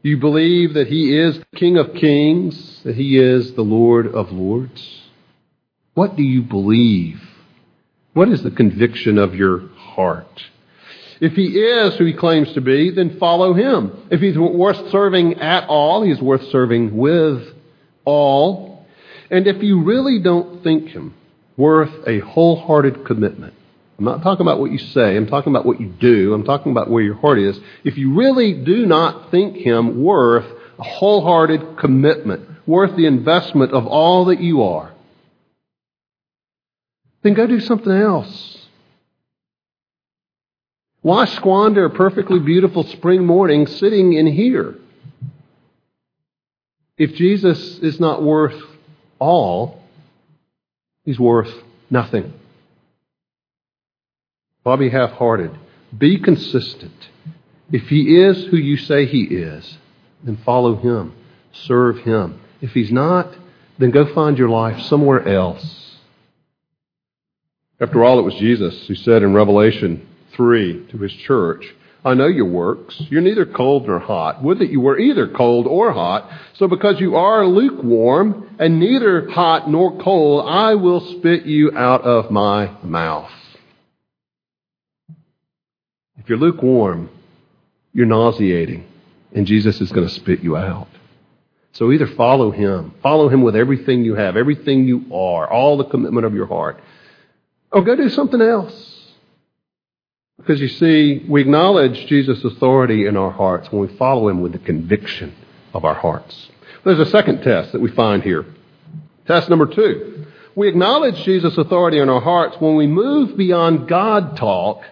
Do 0.04 0.10
you 0.10 0.18
believe 0.18 0.74
that 0.74 0.88
he 0.88 1.18
is 1.18 1.40
the 1.40 1.46
King 1.56 1.78
of 1.78 1.94
Kings, 1.94 2.82
that 2.84 2.96
he 2.96 3.18
is 3.18 3.54
the 3.54 3.62
Lord 3.62 4.08
of 4.08 4.34
Lords? 4.34 5.04
What 5.94 6.18
do 6.18 6.22
you 6.22 6.42
believe? 6.42 7.22
What 8.12 8.28
is 8.28 8.44
the 8.44 8.52
conviction 8.52 9.18
of 9.18 9.34
your 9.34 9.70
heart? 9.70 10.44
If 11.22 11.32
he 11.32 11.58
is 11.58 11.96
who 11.96 12.04
he 12.04 12.14
claims 12.14 12.52
to 12.56 12.62
be, 12.62 12.92
then 12.92 13.18
follow 13.18 13.54
him. 13.54 14.10
If 14.12 14.20
he's 14.20 14.38
worth 14.38 14.92
serving 14.92 15.36
at 15.36 15.70
all, 15.70 16.04
he's 16.04 16.20
worth 16.20 16.44
serving 16.50 16.98
with 16.98 17.42
all. 18.04 18.86
And 19.32 19.48
if 19.48 19.64
you 19.64 19.86
really 19.86 20.20
don't 20.22 20.62
think 20.62 20.90
him 20.90 21.14
worth 21.56 22.06
a 22.06 22.20
wholehearted 22.20 23.06
commitment, 23.06 23.54
I'm 23.98 24.06
not 24.06 24.22
talking 24.22 24.46
about 24.46 24.60
what 24.60 24.72
you 24.72 24.78
say, 24.78 25.18
I'm 25.18 25.28
talking 25.28 25.52
about 25.52 25.66
what 25.66 25.82
you 25.82 25.88
do, 25.88 26.34
I'm 26.34 26.44
talking 26.44 26.72
about 26.72 26.90
where 26.90 27.02
your 27.02 27.16
heart 27.16 27.40
is. 27.40 27.60
If 27.84 27.98
you 27.98 28.14
really 28.16 28.54
do 28.54 28.86
not 28.86 29.32
think 29.32 29.58
him 29.58 30.04
worth 30.04 30.46
a 30.78 30.84
wholehearted 30.84 31.78
commitment, 31.78 32.48
worth 32.68 32.96
the 32.96 33.08
investment 33.08 33.72
of 33.72 33.88
all 33.88 34.26
that 34.26 34.40
you 34.40 34.64
are, 34.64 34.94
then 37.24 37.34
go 37.34 37.48
do 37.48 37.60
something 37.60 37.92
else. 37.92 38.58
Why 41.02 41.26
squander 41.26 41.86
a 41.86 41.90
perfectly 41.90 42.40
beautiful 42.40 42.84
spring 42.84 43.26
morning 43.26 43.66
sitting 43.66 44.14
in 44.14 44.28
here? 44.28 44.76
If 46.98 47.16
Jesus 47.16 47.80
is 47.80 48.00
not 48.00 48.22
worth 48.22 48.60
all, 49.20 49.82
he's 51.06 51.20
worth 51.20 51.54
nothing. 51.90 52.34
Why 54.68 54.76
be 54.76 54.90
half 54.90 55.12
hearted? 55.12 55.58
Be 55.98 56.20
consistent. 56.20 57.08
If 57.72 57.84
he 57.84 58.18
is 58.18 58.48
who 58.48 58.58
you 58.58 58.76
say 58.76 59.06
he 59.06 59.24
is, 59.24 59.78
then 60.22 60.36
follow 60.44 60.76
him. 60.76 61.14
Serve 61.54 62.00
him. 62.00 62.42
If 62.60 62.74
he's 62.74 62.92
not, 62.92 63.34
then 63.78 63.92
go 63.92 64.14
find 64.14 64.38
your 64.38 64.50
life 64.50 64.82
somewhere 64.88 65.26
else. 65.26 65.96
After 67.80 68.04
all, 68.04 68.20
it 68.20 68.24
was 68.24 68.36
Jesus 68.36 68.88
who 68.88 68.96
said 68.96 69.24
in 69.24 69.34
Revelation 69.34 70.06
3 70.34 70.88
to 70.88 70.98
his 70.98 71.14
church, 71.14 71.74
I 72.04 72.14
know 72.14 72.28
your 72.28 72.50
works. 72.50 73.02
You're 73.10 73.22
neither 73.22 73.46
cold 73.46 73.88
nor 73.88 74.00
hot. 74.00 74.44
Would 74.44 74.60
that 74.60 74.70
you 74.70 74.82
were 74.82 75.00
either 75.00 75.30
cold 75.30 75.66
or 75.66 75.94
hot. 75.94 76.30
So 76.56 76.68
because 76.68 77.00
you 77.00 77.16
are 77.16 77.48
lukewarm 77.48 78.54
and 78.60 78.82
neither 78.82 79.30
hot 79.30 79.70
nor 79.70 79.98
cold, 80.04 80.46
I 80.46 80.76
will 80.76 81.00
spit 81.20 81.46
you 81.46 81.72
out 81.78 82.02
of 82.02 82.32
my 82.32 82.76
mouth. 82.84 83.32
If 86.18 86.30
you're 86.30 86.38
lukewarm, 86.38 87.10
you're 87.94 88.06
nauseating, 88.06 88.86
and 89.34 89.46
Jesus 89.46 89.82
is 89.82 89.92
going 89.92 90.08
to 90.08 90.14
spit 90.14 90.42
you 90.42 90.58
out. 90.58 90.88
So 91.74 91.92
either 91.92 92.08
follow 92.08 92.52
him, 92.52 92.94
follow 93.04 93.30
him 93.30 93.44
with 93.44 93.56
everything 93.56 94.04
you 94.04 94.16
have, 94.16 94.36
everything 94.36 94.88
you 94.88 95.06
are, 95.14 95.48
all 95.50 95.78
the 95.78 95.86
commitment 95.86 96.26
of 96.26 96.34
your 96.34 96.48
heart, 96.48 96.82
or 97.72 97.84
go 97.84 97.96
do 97.96 98.10
something 98.10 98.42
else. 98.42 98.96
Because 100.38 100.62
you 100.62 100.70
see, 100.70 101.26
we 101.28 101.42
acknowledge 101.42 102.08
Jesus' 102.08 102.44
authority 102.44 103.06
in 103.06 103.18
our 103.18 103.32
hearts 103.32 103.72
when 103.72 103.82
we 103.82 103.96
follow 103.98 104.30
him 104.30 104.42
with 104.42 104.54
the 104.54 104.60
conviction 104.60 105.36
of 105.74 105.84
our 105.84 105.96
hearts. 105.96 106.50
There's 106.84 107.00
a 107.00 107.06
second 107.08 107.42
test 107.42 107.74
that 107.74 107.82
we 107.82 107.92
find 107.92 108.24
here. 108.24 108.46
Test 109.26 109.50
number 109.50 109.66
two. 109.66 110.26
We 110.56 110.70
acknowledge 110.70 111.24
Jesus' 111.24 111.58
authority 111.58 112.00
in 112.00 112.10
our 112.10 112.22
hearts 112.22 112.56
when 112.60 112.76
we 112.76 112.88
move 112.88 113.38
beyond 113.38 113.88
God 113.88 114.38
talk 114.38 114.84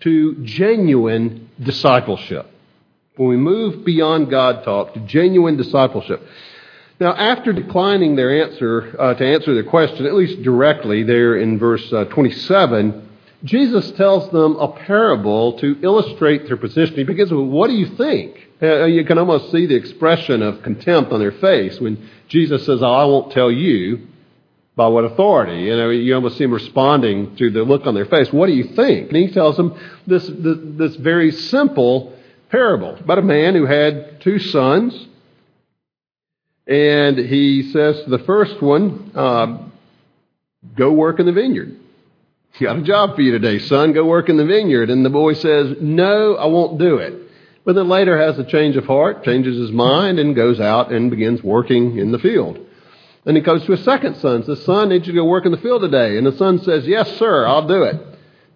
to 0.00 0.36
genuine 0.44 1.50
discipleship. 1.62 2.46
When 3.16 3.28
we 3.28 3.36
move 3.36 3.84
beyond 3.84 4.30
God 4.30 4.64
talk 4.64 4.94
to 4.94 5.00
genuine 5.00 5.56
discipleship. 5.56 6.22
Now, 6.98 7.14
after 7.14 7.52
declining 7.52 8.16
their 8.16 8.44
answer, 8.44 8.94
uh, 8.98 9.14
to 9.14 9.26
answer 9.26 9.54
their 9.54 9.64
question, 9.64 10.06
at 10.06 10.14
least 10.14 10.42
directly, 10.42 11.02
there 11.02 11.36
in 11.36 11.58
verse 11.58 11.90
uh, 11.92 12.04
27, 12.06 13.08
Jesus 13.44 13.90
tells 13.92 14.30
them 14.32 14.56
a 14.56 14.68
parable 14.68 15.58
to 15.60 15.78
illustrate 15.82 16.46
their 16.46 16.58
position. 16.58 16.96
He 16.96 17.04
begins 17.04 17.32
with, 17.32 17.46
What 17.46 17.68
do 17.68 17.74
you 17.74 17.96
think? 17.96 18.50
Uh, 18.62 18.84
you 18.84 19.04
can 19.04 19.16
almost 19.16 19.50
see 19.50 19.64
the 19.64 19.74
expression 19.74 20.42
of 20.42 20.62
contempt 20.62 21.12
on 21.12 21.20
their 21.20 21.32
face 21.32 21.80
when 21.80 22.10
Jesus 22.28 22.66
says, 22.66 22.82
oh, 22.82 22.92
I 22.92 23.04
won't 23.04 23.32
tell 23.32 23.50
you 23.50 24.06
by 24.76 24.88
what 24.88 25.04
authority. 25.04 25.64
You 25.64 25.76
know, 25.76 25.90
you 25.90 26.14
almost 26.14 26.38
see 26.38 26.44
him 26.44 26.52
responding 26.52 27.36
to 27.36 27.50
the 27.50 27.62
look 27.62 27.86
on 27.86 27.94
their 27.94 28.06
face. 28.06 28.32
What 28.32 28.46
do 28.46 28.52
you 28.52 28.74
think? 28.74 29.08
And 29.08 29.16
he 29.16 29.30
tells 29.32 29.56
them 29.56 29.78
this, 30.06 30.26
this, 30.26 30.58
this 30.62 30.96
very 30.96 31.32
simple 31.32 32.16
parable 32.50 32.96
about 32.96 33.18
a 33.18 33.22
man 33.22 33.54
who 33.54 33.66
had 33.66 34.20
two 34.20 34.38
sons. 34.38 35.06
And 36.66 37.18
he 37.18 37.70
says 37.72 38.02
to 38.04 38.10
the 38.10 38.20
first 38.20 38.62
one, 38.62 39.12
uh, 39.14 39.66
Go 40.76 40.92
work 40.92 41.18
in 41.18 41.26
the 41.26 41.32
vineyard. 41.32 41.76
Got 42.60 42.78
a 42.78 42.82
job 42.82 43.14
for 43.14 43.22
you 43.22 43.32
today, 43.32 43.58
son. 43.58 43.92
Go 43.92 44.04
work 44.04 44.28
in 44.28 44.36
the 44.36 44.44
vineyard. 44.44 44.90
And 44.90 45.04
the 45.04 45.10
boy 45.10 45.34
says, 45.34 45.76
No, 45.80 46.34
I 46.34 46.46
won't 46.46 46.78
do 46.78 46.96
it. 46.96 47.14
But 47.64 47.74
then 47.74 47.88
later 47.88 48.18
has 48.18 48.38
a 48.38 48.44
change 48.44 48.76
of 48.76 48.84
heart, 48.84 49.24
changes 49.24 49.56
his 49.56 49.70
mind, 49.70 50.18
and 50.18 50.34
goes 50.34 50.60
out 50.60 50.92
and 50.92 51.10
begins 51.10 51.42
working 51.42 51.98
in 51.98 52.12
the 52.12 52.18
field. 52.18 52.58
Then 53.24 53.36
he 53.36 53.42
goes 53.42 53.64
to 53.66 53.72
his 53.72 53.84
second 53.84 54.16
son, 54.16 54.44
says, 54.44 54.64
Son, 54.64 54.88
need 54.88 55.06
you 55.06 55.12
to 55.12 55.18
go 55.20 55.24
work 55.24 55.44
in 55.44 55.52
the 55.52 55.58
field 55.58 55.82
today. 55.82 56.16
And 56.16 56.26
the 56.26 56.36
son 56.36 56.62
says, 56.62 56.86
Yes, 56.86 57.16
sir, 57.18 57.46
I'll 57.46 57.66
do 57.66 57.82
it. 57.82 57.96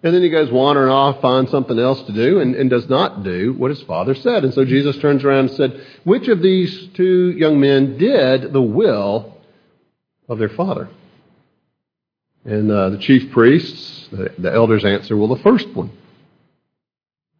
And 0.03 0.13
then 0.13 0.21
he 0.21 0.29
goes 0.29 0.51
wandering 0.51 0.91
off, 0.91 1.21
finds 1.21 1.49
something 1.51 1.79
else 1.79 2.01
to 2.03 2.13
do, 2.13 2.39
and, 2.39 2.55
and 2.55 2.69
does 2.69 2.87
not 2.89 3.23
do 3.23 3.53
what 3.53 3.71
his 3.71 3.81
father 3.83 4.13
said. 4.13 4.43
And 4.43 4.53
so 4.53 4.65
Jesus 4.65 4.97
turns 4.97 5.23
around 5.23 5.49
and 5.49 5.51
said, 5.51 5.85
Which 6.03 6.27
of 6.27 6.41
these 6.41 6.89
two 6.93 7.31
young 7.31 7.59
men 7.59 7.97
did 7.97 8.53
the 8.53 8.61
will 8.61 9.37
of 10.27 10.37
their 10.37 10.49
father? 10.49 10.89
And 12.43 12.71
uh, 12.71 12.89
the 12.91 12.99
chief 12.99 13.31
priests, 13.31 14.07
the, 14.11 14.31
the 14.37 14.53
elders 14.53 14.85
answer, 14.85 15.17
well, 15.17 15.27
the 15.27 15.41
first 15.41 15.67
one. 15.73 15.91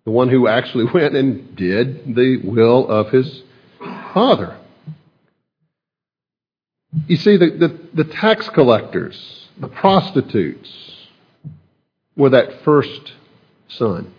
The 0.06 0.12
one 0.12 0.30
who 0.30 0.48
actually 0.48 0.86
went 0.94 1.16
and 1.16 1.56
did 1.56 2.16
the 2.16 2.42
will 2.44 2.88
of 2.88 3.12
his 3.12 3.44
father. 4.14 4.58
You 7.08 7.18
see, 7.18 7.38
the, 7.38 7.50
the, 7.52 8.04
the 8.04 8.14
tax 8.14 8.48
collectors, 8.50 9.50
the 9.60 9.68
prostitutes, 9.68 10.70
were 12.16 12.30
that 12.30 12.64
first 12.64 13.14
son. 13.68 14.14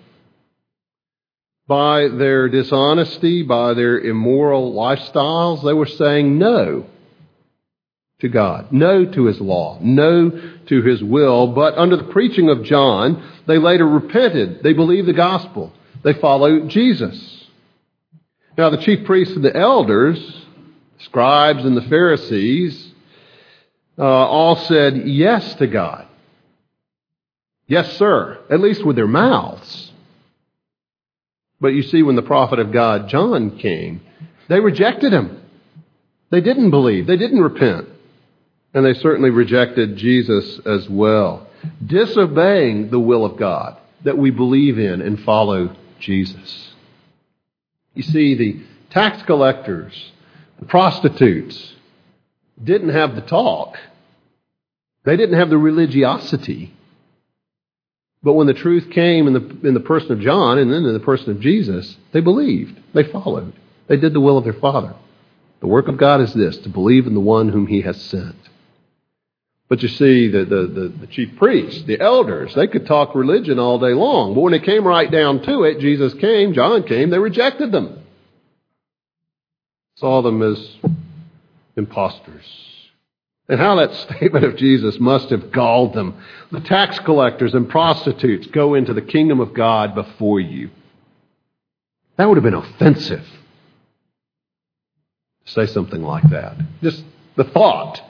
By 1.66 2.08
their 2.08 2.48
dishonesty, 2.48 3.42
by 3.42 3.74
their 3.74 3.98
immoral 3.98 4.72
lifestyles, 4.72 5.64
they 5.64 5.72
were 5.72 5.86
saying 5.86 6.38
no 6.38 6.86
to 8.20 8.28
God, 8.28 8.72
no 8.72 9.04
to 9.04 9.24
His 9.24 9.40
law, 9.40 9.78
no 9.80 10.30
to 10.66 10.82
His 10.82 11.02
will. 11.02 11.48
But 11.48 11.76
under 11.76 11.96
the 11.96 12.12
preaching 12.12 12.50
of 12.50 12.62
John, 12.62 13.22
they 13.46 13.58
later 13.58 13.86
repented. 13.86 14.62
They 14.62 14.74
believed 14.74 15.08
the 15.08 15.12
gospel. 15.12 15.72
They 16.04 16.12
followed 16.14 16.68
Jesus. 16.68 17.46
Now, 18.56 18.70
the 18.70 18.78
chief 18.78 19.04
priests 19.04 19.34
and 19.34 19.44
the 19.44 19.56
elders, 19.56 20.45
scribes 20.98 21.64
and 21.64 21.76
the 21.76 21.82
Pharisees, 21.82 22.92
uh, 23.98 24.02
all 24.02 24.56
said 24.56 25.08
yes 25.08 25.54
to 25.54 25.66
God. 25.66 26.06
Yes, 27.66 27.96
sir, 27.96 28.38
at 28.50 28.60
least 28.60 28.84
with 28.84 28.96
their 28.96 29.08
mouths. 29.08 29.92
But 31.60 31.68
you 31.68 31.82
see, 31.82 32.02
when 32.02 32.16
the 32.16 32.22
prophet 32.22 32.58
of 32.58 32.72
God, 32.72 33.08
John, 33.08 33.58
came, 33.58 34.02
they 34.48 34.60
rejected 34.60 35.12
him. 35.12 35.42
They 36.30 36.40
didn't 36.40 36.70
believe. 36.70 37.06
They 37.06 37.16
didn't 37.16 37.40
repent. 37.40 37.88
And 38.74 38.84
they 38.84 38.94
certainly 38.94 39.30
rejected 39.30 39.96
Jesus 39.96 40.60
as 40.66 40.88
well, 40.88 41.46
disobeying 41.84 42.90
the 42.90 43.00
will 43.00 43.24
of 43.24 43.38
God 43.38 43.78
that 44.04 44.18
we 44.18 44.30
believe 44.30 44.78
in 44.78 45.00
and 45.00 45.18
follow 45.20 45.74
Jesus. 45.98 46.72
You 47.94 48.02
see, 48.02 48.34
the 48.34 48.62
tax 48.90 49.22
collectors, 49.22 50.12
the 50.58 50.66
prostitutes, 50.66 51.74
didn't 52.62 52.90
have 52.90 53.14
the 53.14 53.20
talk. 53.22 53.76
They 55.04 55.16
didn't 55.16 55.38
have 55.38 55.50
the 55.50 55.58
religiosity. 55.58 56.74
But 58.22 58.32
when 58.32 58.46
the 58.46 58.54
truth 58.54 58.90
came 58.90 59.28
in 59.28 59.34
the, 59.34 59.68
in 59.68 59.74
the 59.74 59.80
person 59.80 60.12
of 60.12 60.20
John 60.20 60.58
and 60.58 60.72
then 60.72 60.84
in 60.84 60.92
the 60.92 61.00
person 61.00 61.30
of 61.30 61.40
Jesus, 61.40 61.96
they 62.12 62.20
believed. 62.20 62.80
They 62.92 63.04
followed. 63.04 63.52
They 63.86 63.96
did 63.96 64.12
the 64.12 64.20
will 64.20 64.38
of 64.38 64.44
their 64.44 64.52
Father. 64.52 64.94
The 65.60 65.68
work 65.68 65.88
of 65.88 65.96
God 65.96 66.20
is 66.20 66.34
this 66.34 66.56
to 66.58 66.68
believe 66.68 67.06
in 67.06 67.14
the 67.14 67.20
one 67.20 67.48
whom 67.48 67.66
He 67.66 67.82
has 67.82 68.00
sent. 68.00 68.36
But 69.68 69.82
you 69.82 69.88
see, 69.88 70.28
the, 70.28 70.44
the, 70.44 70.66
the, 70.66 70.88
the, 71.00 71.06
chief 71.08 71.36
priests, 71.36 71.82
the 71.84 72.00
elders, 72.00 72.54
they 72.54 72.68
could 72.68 72.86
talk 72.86 73.14
religion 73.14 73.58
all 73.58 73.80
day 73.80 73.94
long. 73.94 74.34
But 74.34 74.42
when 74.42 74.54
it 74.54 74.62
came 74.62 74.86
right 74.86 75.10
down 75.10 75.42
to 75.42 75.64
it, 75.64 75.80
Jesus 75.80 76.14
came, 76.14 76.52
John 76.52 76.84
came, 76.84 77.10
they 77.10 77.18
rejected 77.18 77.72
them. 77.72 78.05
Saw 79.96 80.20
them 80.20 80.42
as 80.42 80.76
impostors. 81.76 82.44
And 83.48 83.58
how 83.58 83.76
that 83.76 83.94
statement 84.16 84.44
of 84.44 84.56
Jesus 84.56 84.98
must 85.00 85.30
have 85.30 85.52
galled 85.52 85.94
them. 85.94 86.22
The 86.52 86.60
tax 86.60 86.98
collectors 87.00 87.54
and 87.54 87.68
prostitutes 87.68 88.46
go 88.48 88.74
into 88.74 88.92
the 88.92 89.02
kingdom 89.02 89.40
of 89.40 89.54
God 89.54 89.94
before 89.94 90.40
you. 90.40 90.70
That 92.16 92.28
would 92.28 92.36
have 92.36 92.44
been 92.44 92.54
offensive 92.54 93.24
to 95.44 95.52
say 95.52 95.66
something 95.66 96.02
like 96.02 96.28
that. 96.30 96.56
Just 96.82 97.04
the 97.36 97.44
thought 97.44 98.00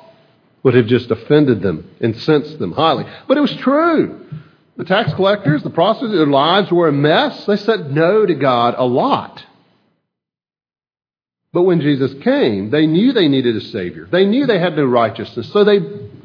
would 0.62 0.74
have 0.74 0.86
just 0.86 1.10
offended 1.10 1.60
them, 1.60 1.88
incensed 2.00 2.58
them 2.58 2.72
highly. 2.72 3.04
But 3.28 3.36
it 3.36 3.40
was 3.40 3.54
true. 3.56 4.26
The 4.76 4.84
tax 4.84 5.12
collectors, 5.14 5.62
the 5.62 5.70
prostitutes, 5.70 6.16
their 6.16 6.26
lives 6.26 6.70
were 6.70 6.88
a 6.88 6.92
mess. 6.92 7.46
They 7.46 7.56
said 7.56 7.92
no 7.92 8.26
to 8.26 8.34
God 8.34 8.74
a 8.76 8.84
lot. 8.84 9.44
But 11.56 11.62
when 11.62 11.80
Jesus 11.80 12.12
came, 12.22 12.68
they 12.68 12.86
knew 12.86 13.14
they 13.14 13.28
needed 13.28 13.56
a 13.56 13.62
Savior. 13.62 14.06
They 14.12 14.26
knew 14.26 14.44
they 14.44 14.58
had 14.58 14.76
no 14.76 14.84
righteousness. 14.84 15.50
So 15.54 15.64
they 15.64 15.78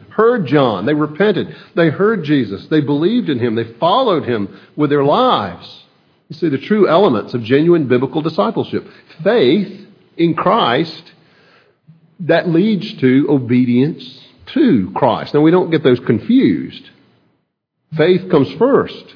heard 0.10 0.46
John. 0.46 0.86
They 0.86 0.94
repented. 0.94 1.56
They 1.74 1.90
heard 1.90 2.26
Jesus. 2.26 2.68
They 2.68 2.82
believed 2.82 3.30
in 3.30 3.40
him. 3.40 3.56
They 3.56 3.64
followed 3.76 4.26
him 4.28 4.60
with 4.76 4.90
their 4.90 5.06
lives. 5.06 5.86
You 6.28 6.36
see, 6.36 6.50
the 6.50 6.58
true 6.58 6.86
elements 6.86 7.34
of 7.34 7.44
genuine 7.44 7.88
biblical 7.88 8.22
discipleship 8.22 8.86
faith 9.24 9.88
in 10.18 10.34
Christ 10.34 11.14
that 12.20 12.50
leads 12.50 12.94
to 12.96 13.28
obedience 13.30 14.04
to 14.48 14.92
Christ. 14.94 15.34
Now, 15.34 15.40
we 15.40 15.52
don't 15.52 15.72
get 15.72 15.82
those 15.82 16.02
confused. 16.02 16.90
Faith 17.96 18.30
comes 18.30 18.52
first. 18.56 19.16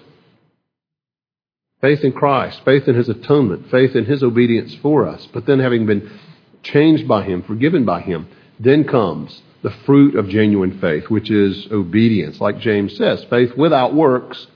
Faith 1.85 2.03
in 2.03 2.13
Christ, 2.13 2.61
faith 2.65 2.87
in 2.87 2.95
His 2.95 3.09
atonement, 3.09 3.69
faith 3.69 3.95
in 3.95 4.05
His 4.05 4.23
obedience 4.23 4.73
for 4.81 5.07
us. 5.07 5.27
But 5.31 5.45
then, 5.45 5.59
having 5.59 5.85
been 5.85 6.19
changed 6.63 7.07
by 7.07 7.21
Him, 7.21 7.43
forgiven 7.43 7.85
by 7.85 8.01
Him, 8.01 8.27
then 8.59 8.85
comes 8.85 9.39
the 9.61 9.69
fruit 9.85 10.15
of 10.15 10.27
genuine 10.27 10.79
faith, 10.79 11.11
which 11.11 11.29
is 11.29 11.67
obedience. 11.71 12.41
Like 12.41 12.57
James 12.57 12.97
says, 12.97 13.23
faith 13.25 13.55
without 13.55 13.93
works 13.93 14.47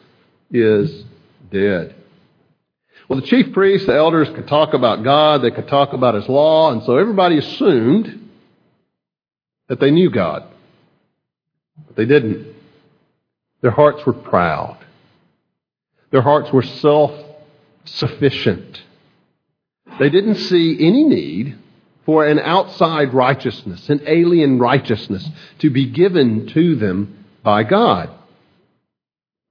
is 0.50 1.04
dead. 1.52 1.94
Well, 3.08 3.22
the 3.22 3.28
chief 3.28 3.54
priests, 3.54 3.86
the 3.86 3.94
elders 3.94 4.30
could 4.30 4.48
talk 4.48 4.74
about 4.74 5.04
God, 5.04 5.44
they 5.44 5.52
could 5.52 5.68
talk 5.68 5.94
about 5.94 6.16
His 6.16 6.28
law, 6.28 6.72
and 6.72 6.82
so 6.82 6.98
everybody 6.98 7.38
assumed 7.38 8.28
that 9.68 9.80
they 9.80 9.92
knew 9.92 10.10
God. 10.10 10.46
But 11.86 11.96
they 11.96 12.06
didn't. 12.06 12.56
Their 13.62 13.70
hearts 13.70 14.04
were 14.04 14.14
proud. 14.14 14.79
Their 16.12 16.22
hearts 16.22 16.52
were 16.52 16.64
self 16.64 17.12
sufficient. 17.86 18.82
They 20.00 20.10
didn't 20.10 20.36
see 20.36 20.78
any 20.80 21.04
need 21.04 21.58
for 22.06 22.26
an 22.26 22.40
outside 22.40 23.14
righteousness, 23.14 23.90
an 23.90 24.02
alien 24.08 24.60
righteousness 24.60 25.28
to 25.60 25.70
be 25.70 25.86
given 25.86 26.48
to 26.48 26.76
them 26.76 27.26
by 27.44 27.64
God. 27.64 28.10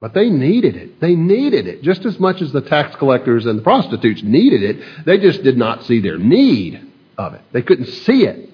But 0.00 0.14
they 0.14 0.30
needed 0.30 0.76
it. 0.76 1.00
They 1.00 1.16
needed 1.16 1.66
it 1.66 1.82
just 1.82 2.04
as 2.04 2.18
much 2.20 2.40
as 2.40 2.52
the 2.52 2.60
tax 2.60 2.94
collectors 2.96 3.46
and 3.46 3.58
the 3.58 3.62
prostitutes 3.62 4.22
needed 4.22 4.62
it. 4.62 5.04
They 5.04 5.18
just 5.18 5.42
did 5.42 5.56
not 5.56 5.84
see 5.84 6.00
their 6.00 6.18
need 6.18 6.80
of 7.16 7.34
it. 7.34 7.42
They 7.52 7.62
couldn't 7.62 7.86
see 7.86 8.24
it. 8.24 8.48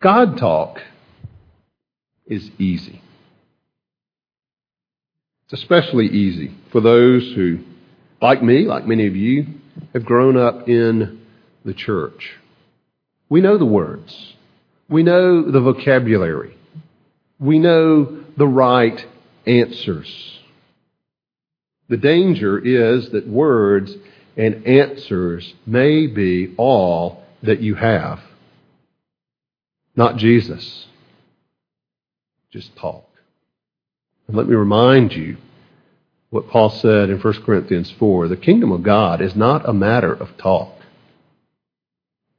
God 0.00 0.38
talk 0.38 0.80
is 2.26 2.48
easy. 2.58 3.02
It's 5.50 5.62
especially 5.62 6.06
easy 6.08 6.54
for 6.72 6.82
those 6.82 7.32
who, 7.34 7.60
like 8.20 8.42
me, 8.42 8.66
like 8.66 8.86
many 8.86 9.06
of 9.06 9.16
you, 9.16 9.46
have 9.94 10.04
grown 10.04 10.36
up 10.36 10.68
in 10.68 11.22
the 11.64 11.72
church. 11.72 12.32
We 13.30 13.40
know 13.40 13.56
the 13.56 13.64
words. 13.64 14.34
We 14.90 15.02
know 15.02 15.50
the 15.50 15.60
vocabulary. 15.60 16.54
We 17.40 17.58
know 17.58 18.24
the 18.36 18.46
right 18.46 19.00
answers. 19.46 20.38
The 21.88 21.96
danger 21.96 22.58
is 22.58 23.10
that 23.10 23.26
words 23.26 23.94
and 24.36 24.66
answers 24.66 25.54
may 25.64 26.06
be 26.06 26.54
all 26.58 27.24
that 27.42 27.60
you 27.60 27.74
have. 27.74 28.20
Not 29.96 30.16
Jesus. 30.16 30.86
Just 32.52 32.76
talk. 32.76 33.07
And 34.28 34.36
let 34.36 34.46
me 34.46 34.54
remind 34.54 35.12
you 35.12 35.38
what 36.30 36.48
Paul 36.48 36.68
said 36.68 37.08
in 37.08 37.18
1 37.18 37.42
Corinthians 37.44 37.90
4 37.98 38.28
the 38.28 38.36
kingdom 38.36 38.70
of 38.70 38.82
God 38.82 39.22
is 39.22 39.34
not 39.34 39.68
a 39.68 39.72
matter 39.72 40.12
of 40.12 40.36
talk, 40.36 40.74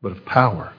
but 0.02 0.12
of 0.12 0.23
power. 0.25 0.73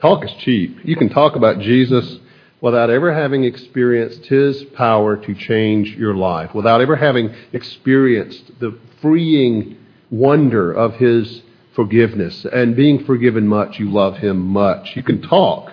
Talk 0.00 0.24
is 0.24 0.32
cheap. 0.40 0.78
You 0.82 0.96
can 0.96 1.10
talk 1.10 1.36
about 1.36 1.60
Jesus 1.60 2.18
without 2.60 2.90
ever 2.90 3.12
having 3.12 3.44
experienced 3.44 4.24
his 4.26 4.64
power 4.76 5.16
to 5.16 5.34
change 5.34 5.90
your 5.96 6.14
life, 6.14 6.54
without 6.54 6.80
ever 6.80 6.96
having 6.96 7.34
experienced 7.52 8.50
the 8.58 8.78
freeing 9.00 9.76
wonder 10.10 10.72
of 10.72 10.94
his 10.94 11.42
forgiveness. 11.74 12.46
And 12.50 12.74
being 12.74 13.04
forgiven 13.04 13.46
much, 13.46 13.78
you 13.78 13.90
love 13.90 14.16
him 14.16 14.40
much. 14.40 14.96
You 14.96 15.02
can 15.02 15.22
talk. 15.22 15.70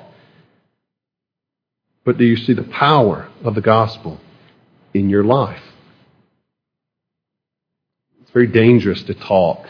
But 2.10 2.18
do 2.18 2.26
you 2.26 2.38
see 2.38 2.54
the 2.54 2.64
power 2.64 3.30
of 3.44 3.54
the 3.54 3.62
gospel 3.62 4.20
in 4.96 5.12
your 5.12 5.24
life? 5.24 5.62
It's 8.20 8.32
very 8.32 8.48
dangerous 8.48 9.04
to 9.04 9.14
talk 9.14 9.68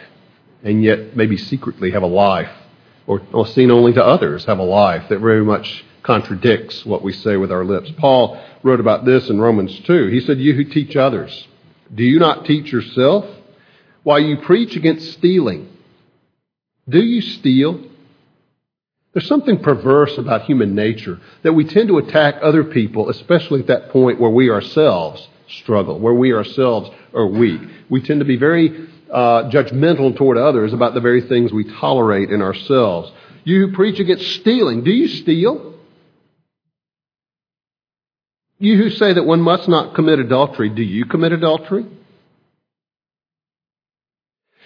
and 0.64 0.82
yet 0.82 1.18
maybe 1.18 1.36
secretly 1.36 1.92
have 1.92 2.02
a 2.02 2.08
life, 2.08 2.56
or, 3.08 3.22
or 3.34 3.46
seen 3.46 3.72
only 3.72 3.92
to 3.92 4.02
others 4.02 4.46
have 4.46 4.58
a 4.58 4.64
life 4.64 5.10
that 5.10 5.20
very 5.20 5.44
much 5.44 5.84
contradicts 6.02 6.86
what 6.86 7.04
we 7.04 7.12
say 7.12 7.36
with 7.36 7.52
our 7.52 7.66
lips. 7.66 7.92
Paul 7.98 8.42
wrote 8.64 8.80
about 8.80 9.04
this 9.04 9.30
in 9.30 9.42
Romans 9.42 9.78
2. 9.82 10.08
He 10.08 10.22
said, 10.22 10.40
You 10.40 10.54
who 10.54 10.64
teach 10.64 10.96
others, 10.96 11.46
do 11.94 12.06
you 12.06 12.20
not 12.20 12.46
teach 12.46 12.72
yourself? 12.72 13.26
While 14.04 14.22
you 14.22 14.38
preach 14.38 14.78
against 14.78 15.12
stealing, 15.12 15.68
do 16.88 17.04
you 17.04 17.20
steal? 17.20 17.84
There's 19.14 19.28
something 19.28 19.60
perverse 19.60 20.18
about 20.18 20.44
human 20.44 20.76
nature 20.76 21.20
that 21.44 21.54
we 21.54 21.66
tend 21.66 21.88
to 21.88 21.98
attack 21.98 22.36
other 22.42 22.64
people, 22.64 23.10
especially 23.10 23.62
at 23.62 23.68
that 23.68 23.90
point 23.90 24.20
where 24.20 24.30
we 24.30 24.52
ourselves 24.52 25.28
struggle, 25.48 26.00
where 26.00 26.14
we 26.14 26.34
ourselves 26.34 26.92
are 27.16 27.26
weak. 27.26 27.62
We 27.90 28.02
tend 28.02 28.20
to 28.20 28.26
be 28.26 28.38
very 28.38 28.88
uh, 29.12 29.50
judgmental 29.50 30.16
toward 30.16 30.38
others 30.38 30.74
about 30.74 30.94
the 30.94 31.02
very 31.02 31.22
things 31.22 31.52
we 31.52 31.64
tolerate 31.80 32.30
in 32.30 32.42
ourselves. 32.44 33.12
You 33.44 33.68
who 33.68 33.74
preach 33.74 34.00
against 34.00 34.28
stealing, 34.36 34.84
do 34.84 34.92
you 34.92 35.08
steal? 35.08 35.74
You 38.60 38.78
who 38.78 38.92
say 38.92 39.14
that 39.14 39.24
one 39.24 39.42
must 39.42 39.68
not 39.68 39.96
commit 39.96 40.20
adultery, 40.20 40.70
do 40.70 40.84
you 40.84 41.06
commit 41.06 41.32
adultery? 41.32 41.86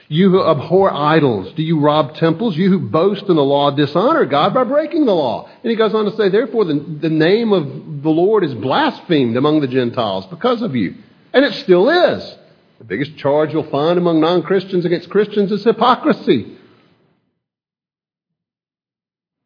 You 0.10 0.30
who 0.32 0.44
abhor 0.44 0.94
idols, 0.94 1.54
do 1.54 1.64
you 1.64 1.80
rob 1.80 2.16
temples? 2.16 2.58
You 2.58 2.70
who 2.70 2.80
boast 2.80 3.24
in 3.24 3.36
the 3.36 3.44
law 3.44 3.72
dishonor 3.72 4.26
God 4.26 4.54
by 4.54 4.64
breaking 4.64 5.06
the 5.06 5.16
law. 5.16 5.50
And 5.64 5.72
he 5.72 5.78
goes 5.78 5.94
on 5.94 6.06
to 6.06 6.16
say, 6.16 6.30
therefore, 6.30 6.66
the, 6.66 6.74
the 7.02 7.10
name 7.10 7.54
of 7.54 8.04
the 8.04 8.10
Lord 8.10 8.44
is 8.44 8.54
blasphemed 8.54 9.38
among 9.38 9.62
the 9.62 9.68
Gentiles 9.68 10.26
because 10.28 10.62
of 10.62 10.76
you. 10.76 10.96
And 11.34 11.46
it 11.46 11.54
still 11.56 11.90
is. 11.90 12.36
The 12.80 12.84
biggest 12.84 13.16
charge 13.18 13.54
you'll 13.54 13.70
find 13.70 13.98
among 13.98 14.20
non 14.20 14.44
Christians 14.44 14.84
against 14.84 15.10
Christians 15.10 15.52
is 15.52 15.64
hypocrisy. 15.64 16.58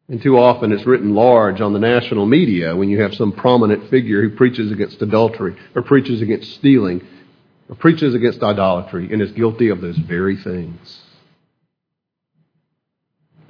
And 0.08 0.22
too 0.22 0.38
often 0.38 0.72
it's 0.72 0.86
written 0.86 1.14
large 1.14 1.60
on 1.60 1.74
the 1.74 1.78
national 1.78 2.26
media 2.26 2.74
when 2.74 2.88
you 2.88 3.02
have 3.02 3.14
some 3.14 3.30
prominent 3.30 3.90
figure 3.90 4.22
who 4.22 4.34
preaches 4.36 4.72
against 4.72 5.02
adultery 5.02 5.54
or 5.74 5.82
preaches 5.82 6.22
against 6.22 6.54
stealing 6.54 7.06
preaches 7.74 8.14
against 8.14 8.42
idolatry 8.42 9.12
and 9.12 9.20
is 9.20 9.32
guilty 9.32 9.68
of 9.68 9.80
those 9.80 9.98
very 9.98 10.36
things. 10.36 11.00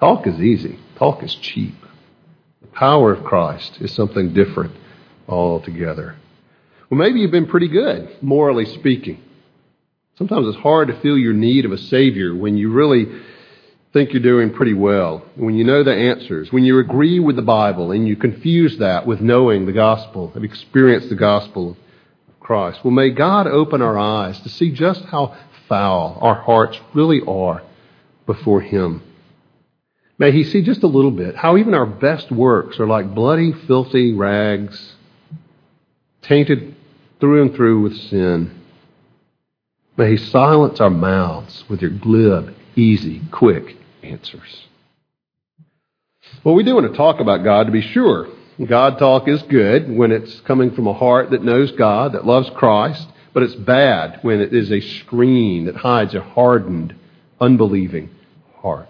Talk 0.00 0.26
is 0.26 0.40
easy. 0.40 0.78
Talk 0.96 1.22
is 1.22 1.34
cheap. 1.34 1.74
The 2.60 2.68
power 2.68 3.12
of 3.12 3.24
Christ 3.24 3.78
is 3.80 3.92
something 3.92 4.32
different 4.32 4.74
altogether. 5.28 6.16
Well, 6.90 6.98
maybe 6.98 7.20
you've 7.20 7.30
been 7.30 7.46
pretty 7.46 7.68
good, 7.68 8.22
morally 8.22 8.64
speaking. 8.64 9.22
Sometimes 10.16 10.48
it's 10.48 10.62
hard 10.62 10.88
to 10.88 11.00
feel 11.00 11.16
your 11.16 11.32
need 11.32 11.64
of 11.64 11.72
a 11.72 11.78
Savior 11.78 12.34
when 12.34 12.56
you 12.56 12.72
really 12.72 13.06
think 13.92 14.12
you're 14.12 14.22
doing 14.22 14.52
pretty 14.52 14.74
well, 14.74 15.24
when 15.34 15.54
you 15.54 15.64
know 15.64 15.82
the 15.82 15.94
answers, 15.94 16.52
when 16.52 16.64
you 16.64 16.78
agree 16.78 17.20
with 17.20 17.36
the 17.36 17.42
Bible 17.42 17.92
and 17.92 18.06
you 18.06 18.16
confuse 18.16 18.78
that 18.78 19.06
with 19.06 19.20
knowing 19.20 19.66
the 19.66 19.72
gospel, 19.72 20.30
have 20.32 20.44
experienced 20.44 21.08
the 21.08 21.14
gospel 21.14 21.76
Christ. 22.48 22.82
Well, 22.82 22.94
may 22.94 23.10
God 23.10 23.46
open 23.46 23.82
our 23.82 23.98
eyes 23.98 24.40
to 24.40 24.48
see 24.48 24.70
just 24.70 25.04
how 25.04 25.36
foul 25.68 26.16
our 26.22 26.34
hearts 26.34 26.80
really 26.94 27.20
are 27.20 27.62
before 28.24 28.62
Him. 28.62 29.02
May 30.16 30.32
He 30.32 30.44
see 30.44 30.62
just 30.62 30.82
a 30.82 30.86
little 30.86 31.10
bit 31.10 31.36
how 31.36 31.58
even 31.58 31.74
our 31.74 31.84
best 31.84 32.32
works 32.32 32.80
are 32.80 32.86
like 32.86 33.14
bloody, 33.14 33.52
filthy 33.52 34.14
rags, 34.14 34.94
tainted 36.22 36.74
through 37.20 37.42
and 37.42 37.54
through 37.54 37.82
with 37.82 37.94
sin. 37.94 38.58
May 39.98 40.12
He 40.12 40.16
silence 40.16 40.80
our 40.80 40.88
mouths 40.88 41.66
with 41.68 41.82
your 41.82 41.90
glib, 41.90 42.54
easy, 42.74 43.20
quick 43.30 43.76
answers. 44.02 44.64
Well, 46.42 46.54
we 46.54 46.62
do 46.62 46.74
want 46.74 46.90
to 46.90 46.96
talk 46.96 47.20
about 47.20 47.44
God 47.44 47.66
to 47.66 47.72
be 47.72 47.82
sure. 47.82 48.37
God 48.66 48.98
talk 48.98 49.28
is 49.28 49.40
good 49.42 49.88
when 49.88 50.10
it's 50.10 50.40
coming 50.40 50.72
from 50.72 50.88
a 50.88 50.92
heart 50.92 51.30
that 51.30 51.44
knows 51.44 51.70
God, 51.72 52.12
that 52.12 52.26
loves 52.26 52.50
Christ, 52.50 53.06
but 53.32 53.44
it's 53.44 53.54
bad 53.54 54.18
when 54.22 54.40
it 54.40 54.52
is 54.52 54.72
a 54.72 54.80
screen 54.80 55.66
that 55.66 55.76
hides 55.76 56.12
a 56.14 56.20
hardened, 56.20 56.94
unbelieving 57.40 58.10
heart. 58.56 58.88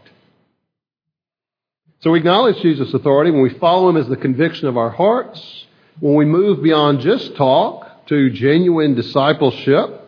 So 2.01 2.13
we 2.13 2.21
acknowledge 2.21 2.63
Jesus' 2.63 2.95
authority 2.95 3.31
when 3.31 3.43
we 3.43 3.59
follow 3.59 3.91
Him 3.91 3.99
as 3.99 4.09
the 4.09 4.17
conviction 4.17 4.69
of 4.69 4.79
our 4.79 4.91
hearts, 4.91 5.67
when 6.01 6.15
we 6.15 6.25
move 6.25 6.63
beyond 6.63 7.01
just 7.01 7.37
talk 7.37 8.07
to 8.07 8.31
genuine 8.31 8.95
discipleship. 8.95 10.01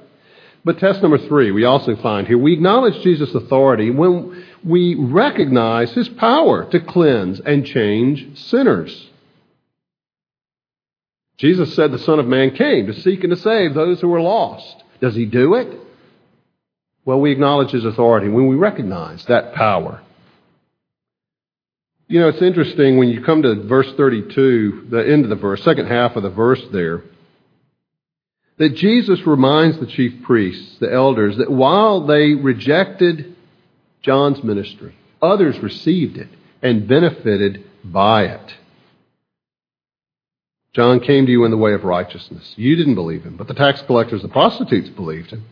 But 0.65 0.79
test 0.79 1.03
number 1.03 1.19
three, 1.19 1.51
we 1.51 1.65
also 1.65 1.97
find 1.97 2.27
here, 2.27 2.39
we 2.39 2.55
acknowledge 2.55 3.03
Jesus' 3.03 3.35
authority 3.35 3.91
when 3.91 4.47
we 4.65 4.95
recognize 4.95 5.91
His 5.93 6.09
power 6.09 6.65
to 6.71 6.81
cleanse 6.81 7.41
and 7.41 7.67
change 7.67 8.39
sinners. 8.39 9.10
Jesus 11.41 11.75
said 11.75 11.91
the 11.91 11.99
Son 11.99 12.19
of 12.19 12.27
Man 12.27 12.51
came 12.51 12.87
to 12.87 13.01
seek 13.01 13.25
and 13.25 13.31
to 13.35 13.41
save 13.41 13.73
those 13.73 13.99
who 13.99 14.09
were 14.09 14.21
lost. 14.21 14.85
Does 15.01 15.15
He 15.15 15.25
do 15.25 15.55
it? 15.55 15.81
Well, 17.07 17.19
we 17.19 17.33
acknowledge 17.33 17.71
His 17.71 17.87
authority 17.87 18.29
when 18.29 18.47
we 18.47 18.57
recognize 18.57 19.25
that 19.25 19.55
power. 19.55 20.03
You 22.09 22.21
know, 22.21 22.29
it's 22.29 22.43
interesting 22.43 22.99
when 22.99 23.09
you 23.09 23.23
come 23.23 23.41
to 23.43 23.55
verse 23.55 23.91
32, 23.97 24.89
the 24.91 25.11
end 25.11 25.25
of 25.25 25.31
the 25.31 25.37
verse, 25.37 25.63
second 25.65 25.87
half 25.87 26.15
of 26.15 26.23
the 26.23 26.29
verse 26.29 26.63
there, 26.73 27.05
that 28.59 28.75
Jesus 28.75 29.27
reminds 29.27 29.81
the 29.81 29.87
chief 29.87 30.23
priests, 30.25 30.77
the 30.79 30.93
elders, 30.93 31.39
that 31.39 31.51
while 31.51 32.07
they 32.07 32.35
rejected 32.35 33.35
John's 34.03 34.45
ministry, 34.45 34.95
others 35.23 35.59
received 35.61 36.19
it 36.19 36.29
and 36.61 36.87
benefited 36.87 37.65
by 37.83 38.25
it. 38.25 38.55
John 40.73 41.01
came 41.01 41.27
to 41.27 41.33
you 41.33 41.45
in 41.45 41.51
the 41.51 41.57
way 41.57 41.73
of 41.73 41.85
righteousness. 41.85 42.55
You 42.57 42.77
didn't 42.77 42.95
believe 42.95 43.25
him, 43.25 43.37
but 43.37 43.49
the 43.49 43.55
tax 43.55 43.83
collectors, 43.83 44.23
the 44.23 44.29
prostitutes 44.29 44.89
believed 44.89 45.31
him. 45.31 45.45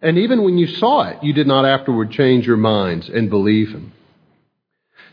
And 0.00 0.18
even 0.18 0.42
when 0.42 0.56
you 0.56 0.66
saw 0.66 1.08
it, 1.08 1.22
you 1.22 1.32
did 1.32 1.46
not 1.46 1.64
afterward 1.64 2.10
change 2.10 2.46
your 2.46 2.56
minds 2.56 3.08
and 3.08 3.28
believe 3.28 3.70
him. 3.70 3.92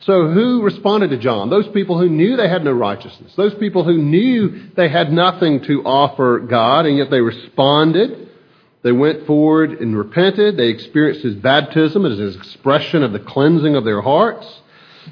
So 0.02 0.28
who 0.28 0.62
responded 0.62 1.12
to 1.12 1.18
John? 1.18 1.50
Those 1.50 1.68
people 1.70 1.98
who 1.98 2.10
knew 2.10 2.36
they 2.36 2.50
had 2.50 2.64
no 2.64 2.74
righteousness. 2.74 3.34
Those 3.36 3.54
people 3.56 3.86
who 3.86 3.98
knew 3.98 4.70
they 4.76 4.90
had 4.90 5.12
nothing 5.12 5.64
to 5.64 5.84
offer 5.84 6.40
God, 6.40 6.86
and 6.86 6.98
yet 6.98 7.10
they 7.10 7.22
responded. 7.22 8.30
They 8.84 8.92
went 8.92 9.26
forward 9.26 9.72
and 9.80 9.98
repented. 9.98 10.58
They 10.58 10.68
experienced 10.68 11.24
his 11.24 11.36
baptism 11.36 12.06
as 12.06 12.20
an 12.20 12.38
expression 12.38 13.04
of 13.04 13.14
the 13.14 13.20
cleansing 13.20 13.76
of 13.76 13.86
their 13.86 14.02
hearts. 14.02 14.46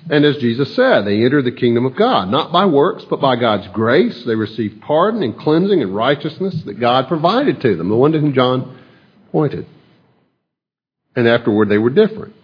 And 0.09 0.25
as 0.25 0.37
Jesus 0.37 0.75
said, 0.75 1.05
they 1.05 1.23
entered 1.23 1.45
the 1.45 1.51
kingdom 1.51 1.85
of 1.85 1.95
God, 1.95 2.29
not 2.29 2.51
by 2.51 2.65
works, 2.65 3.05
but 3.09 3.21
by 3.21 3.35
God's 3.35 3.67
grace. 3.67 4.23
They 4.23 4.35
received 4.35 4.81
pardon 4.81 5.21
and 5.21 5.37
cleansing 5.37 5.81
and 5.81 5.95
righteousness 5.95 6.63
that 6.63 6.79
God 6.79 7.07
provided 7.07 7.61
to 7.61 7.75
them, 7.75 7.89
the 7.89 7.95
one 7.95 8.11
to 8.13 8.19
whom 8.19 8.33
John 8.33 8.79
pointed. 9.31 9.67
And 11.15 11.27
afterward, 11.27 11.69
they 11.69 11.77
were 11.77 11.89
different. 11.89 12.35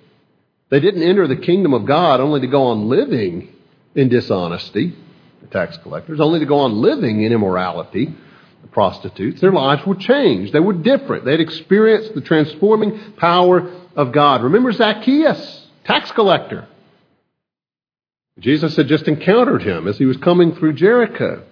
They 0.70 0.80
didn't 0.80 1.04
enter 1.04 1.28
the 1.28 1.38
kingdom 1.38 1.74
of 1.74 1.86
God 1.86 2.20
only 2.20 2.42
to 2.42 2.48
go 2.48 2.64
on 2.64 2.90
living 2.90 3.54
in 3.96 4.10
dishonesty, 4.10 4.96
the 5.42 5.48
tax 5.48 5.78
collectors, 5.78 6.20
only 6.20 6.40
to 6.40 6.46
go 6.46 6.60
on 6.60 6.82
living 6.82 7.24
in 7.24 7.32
immorality, 7.32 8.14
the 8.62 8.68
prostitutes. 8.68 9.42
Their 9.42 9.54
lives 9.54 9.86
were 9.86 9.96
changed. 9.96 10.54
They 10.54 10.60
were 10.60 10.74
different. 10.74 11.26
They 11.26 11.32
had 11.32 11.40
experienced 11.40 12.14
the 12.14 12.22
transforming 12.22 13.14
power 13.14 13.72
of 13.96 14.12
God. 14.12 14.44
Remember 14.44 14.72
Zacchaeus, 14.72 15.68
tax 15.86 16.12
collector. 16.12 16.68
Jesus 18.40 18.76
had 18.76 18.88
just 18.88 19.08
encountered 19.08 19.64
him 19.64 19.88
as 19.88 19.98
he 19.98 20.06
was 20.06 20.18
coming 20.18 20.56
through 20.56 20.74
Jericho. 20.74 21.44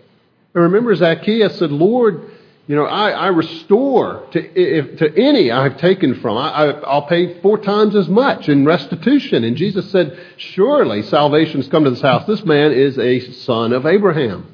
And 0.54 0.64
remember 0.64 0.94
Zacchaeus 0.96 1.58
said, 1.58 1.72
Lord, 1.72 2.32
you 2.68 2.76
know, 2.76 2.86
I, 2.86 3.12
I 3.12 3.28
restore 3.28 4.28
to, 4.32 4.40
if, 4.40 4.98
to 4.98 5.22
any 5.22 5.52
I've 5.52 5.78
taken 5.78 6.20
from. 6.22 6.38
I, 6.38 6.50
I, 6.50 6.66
I'll 6.82 7.08
pay 7.08 7.40
four 7.42 7.60
times 7.60 7.96
as 7.96 8.08
much 8.08 8.50
in 8.50 8.66
restitution. 8.66 9.44
And 9.44 9.56
Jesus 9.56 9.92
said, 9.92 10.18
Surely 10.38 11.04
salvation 11.04 11.62
has 11.62 11.70
come 11.70 11.84
to 11.84 11.92
this 11.92 12.02
house. 12.02 12.26
This 12.26 12.44
man 12.44 12.72
is 12.72 12.98
a 12.98 13.20
son 13.20 13.72
of 13.72 13.86
Abraham. 13.86 14.54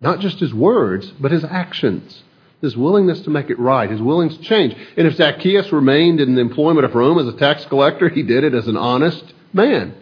Not 0.00 0.20
just 0.20 0.40
his 0.40 0.54
words, 0.54 1.12
but 1.20 1.30
his 1.30 1.44
actions. 1.44 2.22
His 2.60 2.76
willingness 2.76 3.20
to 3.22 3.30
make 3.30 3.50
it 3.50 3.58
right, 3.58 3.90
his 3.90 4.02
willingness 4.02 4.36
to 4.38 4.44
change. 4.44 4.76
And 4.96 5.06
if 5.06 5.14
Zacchaeus 5.14 5.72
remained 5.72 6.20
in 6.20 6.34
the 6.34 6.40
employment 6.40 6.84
of 6.84 6.94
Rome 6.94 7.18
as 7.18 7.32
a 7.32 7.38
tax 7.38 7.64
collector, 7.66 8.08
he 8.08 8.22
did 8.22 8.44
it 8.44 8.54
as 8.54 8.68
an 8.68 8.76
honest 8.76 9.24
man, 9.52 9.94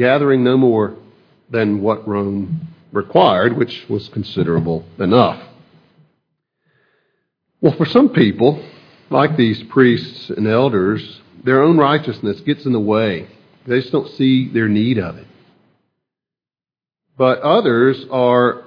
gathering 0.00 0.42
no 0.42 0.56
more 0.56 0.96
than 1.50 1.82
what 1.82 2.08
Rome 2.08 2.68
required, 2.90 3.54
which 3.54 3.84
was 3.86 4.08
considerable 4.08 4.82
enough. 4.98 5.38
Well, 7.60 7.74
for 7.76 7.84
some 7.84 8.08
people, 8.08 8.64
like 9.10 9.36
these 9.36 9.62
priests 9.64 10.30
and 10.30 10.46
elders, 10.46 11.20
their 11.44 11.62
own 11.62 11.76
righteousness 11.76 12.40
gets 12.40 12.64
in 12.64 12.72
the 12.72 12.80
way. 12.80 13.28
They 13.66 13.80
just 13.80 13.92
don't 13.92 14.10
see 14.12 14.48
their 14.48 14.68
need 14.68 14.96
of 14.96 15.18
it. 15.18 15.26
But 17.18 17.40
others 17.40 18.02
are 18.10 18.64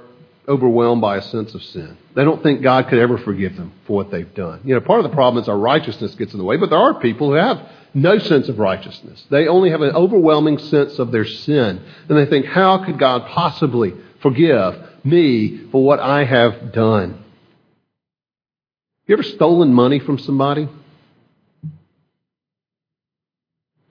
overwhelmed 0.48 1.02
by 1.02 1.18
a 1.18 1.24
sense 1.24 1.56
of 1.56 1.64
sin. 1.64 1.98
They 2.16 2.24
don't 2.24 2.44
think 2.44 2.62
God 2.62 2.90
could 2.90 3.00
ever 3.00 3.18
forgive 3.18 3.56
them 3.56 3.74
for 3.88 3.94
what 3.94 4.12
they've 4.12 4.36
done. 4.36 4.62
You 4.66 4.76
know, 4.76 4.82
part 4.82 5.04
of 5.04 5.10
the 5.10 5.16
problem 5.16 5.42
is 5.42 5.50
our 5.50 5.58
righteousness 5.58 6.14
gets 6.14 6.34
in 6.34 6.38
the 6.38 6.46
way, 6.46 6.58
but 6.58 6.70
there 6.70 6.78
are 6.78 7.00
people 7.00 7.30
who 7.30 7.38
have 7.38 7.58
no 7.94 8.18
sense 8.18 8.50
of 8.50 8.60
righteousness. 8.60 9.26
They 9.30 9.48
only 9.48 9.70
have 9.70 9.82
an 9.82 9.96
overwhelming 9.96 10.58
sense 10.58 10.98
of 11.00 11.12
their 11.12 11.26
sin. 11.26 11.84
And 12.10 12.18
they 12.18 12.26
think, 12.26 12.46
how 12.46 12.84
could 12.84 12.98
God 12.98 13.28
possibly 13.30 13.94
forgive 14.22 14.76
me 15.04 15.68
for 15.72 15.84
what 15.84 16.00
I 16.00 16.24
have 16.24 16.74
done? 16.74 17.24
You 19.06 19.14
ever 19.14 19.24
stolen 19.24 19.74
money 19.74 20.00
from 20.00 20.18
somebody? 20.18 20.68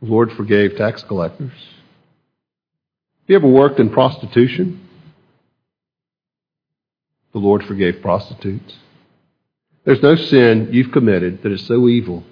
The 0.01 0.09
Lord 0.09 0.33
forgave 0.33 0.77
tax 0.77 1.03
collectors. 1.05 1.53
You 3.29 3.37
ever 3.37 3.47
worked 3.47 3.79
in 3.79 3.91
prostitution? 3.91 4.89
The 7.33 7.39
Lord 7.39 7.65
forgave 7.65 8.03
prostitutes. 8.03 8.75
There's 9.85 10.03
no 10.03 10.17
sin 10.17 10.71
you've 10.73 10.93
committed 10.93 11.43
that 11.43 11.53
is 11.53 11.65
so 11.67 11.89
evil 11.89 12.25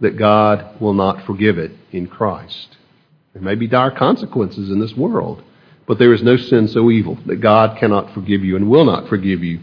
that 0.00 0.16
God 0.16 0.80
will 0.80 0.94
not 0.94 1.24
forgive 1.24 1.58
it 1.58 1.72
in 1.92 2.06
Christ. 2.06 2.76
There 3.32 3.42
may 3.42 3.54
be 3.54 3.66
dire 3.66 3.90
consequences 3.90 4.70
in 4.70 4.80
this 4.80 4.94
world, 4.94 5.42
but 5.86 5.98
there 5.98 6.14
is 6.14 6.22
no 6.22 6.36
sin 6.36 6.68
so 6.68 6.90
evil 6.90 7.18
that 7.26 7.40
God 7.40 7.78
cannot 7.78 8.14
forgive 8.14 8.44
you 8.44 8.56
and 8.56 8.70
will 8.70 8.84
not 8.84 9.08
forgive 9.08 9.42
you 9.42 9.60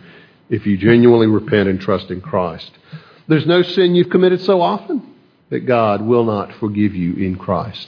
if 0.49 0.65
you 0.65 0.77
genuinely 0.77 1.27
repent 1.27 1.69
and 1.69 1.79
trust 1.79 2.11
in 2.11 2.21
Christ. 2.21 2.71
There's 3.27 3.45
no 3.45 3.61
sin 3.61 3.95
you've 3.95 4.09
committed 4.09 4.41
so 4.41 4.61
often 4.61 5.15
that 5.49 5.65
God 5.65 6.01
will 6.01 6.25
not 6.25 6.53
forgive 6.59 6.95
you 6.95 7.13
in 7.15 7.37
Christ. 7.37 7.87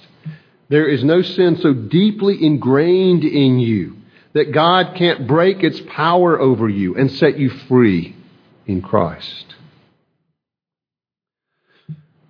There 0.70 0.88
is 0.88 1.04
no 1.04 1.22
sin 1.22 1.58
so 1.58 1.74
deeply 1.74 2.44
ingrained 2.44 3.24
in 3.24 3.60
you 3.60 3.98
that 4.34 4.52
God 4.52 4.96
can't 4.96 5.28
break 5.28 5.64
its 5.64 5.80
power 5.88 6.40
over 6.40 6.68
you 6.68 6.96
and 6.96 7.12
set 7.12 7.38
you 7.38 7.50
free 7.50 8.16
in 8.66 8.82
Christ. 8.82 9.56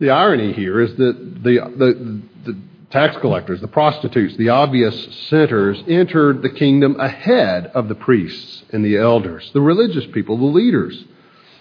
The 0.04 0.10
irony 0.10 0.52
here 0.52 0.82
is 0.82 0.94
that 0.98 1.44
the, 1.44 2.56
tax 2.90 3.16
collectors, 3.22 3.62
the 3.62 3.70
prostitutes, 3.70 4.36
the 4.36 4.50
obvious 4.50 5.30
sinners 5.30 5.82
entered 5.88 6.42
the 6.42 6.50
kingdom 6.50 7.00
ahead 7.00 7.68
of 7.68 7.88
the 7.88 7.96
priests 7.96 8.64
and 8.74 8.84
the 8.84 8.98
elders, 8.98 9.50
the 9.54 9.62
religious 9.62 10.06
people, 10.08 10.36
the 10.36 10.44
leaders. 10.44 11.02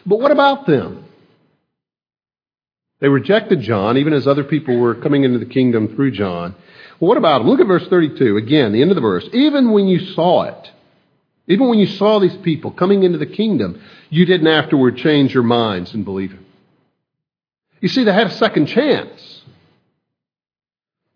But 0.05 0.19
what 0.19 0.33
about 0.33 0.67
them? 0.67 1.05
They 2.99 3.07
rejected 3.07 3.61
John, 3.61 3.97
even 3.97 4.13
as 4.13 4.27
other 4.27 4.43
people 4.43 4.77
were 4.77 4.97
coming 4.97 5.23
into 5.23 5.39
the 5.39 5.47
kingdom 5.47 5.95
through 5.95 6.11
John. 6.11 6.57
Well, 6.99 7.11
what 7.11 7.19
about 7.19 7.43
them? 7.43 7.49
Look 7.49 7.61
at 7.61 7.69
verse 7.69 7.87
32. 7.87 8.39
Again, 8.39 8.73
the 8.73 8.83
end 8.83 8.91
of 8.91 8.97
the 8.97 9.03
verse. 9.03 9.29
Even 9.33 9.71
when 9.71 9.87
you 9.87 10.01
saw 10.15 10.43
it, 10.43 10.71
even 11.47 11.69
when 11.69 11.79
you 11.79 11.87
saw 11.87 12.19
these 12.19 12.37
people 12.39 12.73
coming 12.73 13.05
into 13.05 13.19
the 13.19 13.27
kingdom, 13.27 13.81
you 14.11 14.27
didn't 14.27 14.49
afterward 14.49 14.97
change 14.97 15.33
your 15.33 15.45
minds 15.45 15.95
and 15.95 16.05
believe 16.05 16.33
him. 16.33 16.45
You 17.83 17.89
see, 17.89 18.05
they 18.05 18.13
had 18.13 18.29
a 18.29 18.35
second 18.35 18.67
chance. 18.67 19.43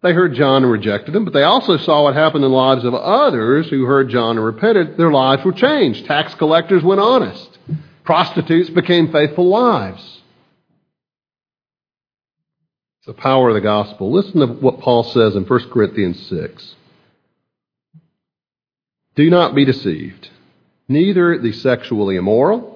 They 0.03 0.13
heard 0.13 0.35
John 0.35 0.65
and 0.65 0.71
rejected 0.71 1.15
him, 1.15 1.25
but 1.25 1.33
they 1.33 1.45
also 1.45 1.79
saw 1.79 2.03
what 2.03 2.15
happened 2.15 2.45
in 2.45 2.51
the 2.51 2.57
lives 2.57 2.85
of 2.85 2.93
others 2.93 3.69
who 3.71 3.87
heard 3.87 4.11
John 4.11 4.37
and 4.37 4.45
repented. 4.45 4.97
Their 4.97 5.13
lives 5.13 5.45
were 5.45 5.53
changed. 5.53 6.05
Tax 6.07 6.35
collectors 6.35 6.83
went 6.83 7.01
honest. 7.01 7.57
Prostitutes 8.05 8.69
became 8.69 9.11
faithful 9.11 9.49
wives. 9.49 10.03
It's 12.99 13.07
the 13.07 13.15
power 13.15 13.49
of 13.49 13.55
the 13.55 13.61
gospel. 13.61 14.13
Listen 14.13 14.41
to 14.41 14.47
what 14.47 14.81
Paul 14.81 15.05
says 15.05 15.37
in 15.37 15.45
1 15.45 15.71
Corinthians 15.71 16.21
6. 16.27 16.75
Do 19.15 19.31
not 19.31 19.55
be 19.55 19.65
deceived. 19.65 20.31
Neither 20.89 21.39
the 21.39 21.53
sexually 21.53 22.17
immoral, 22.17 22.76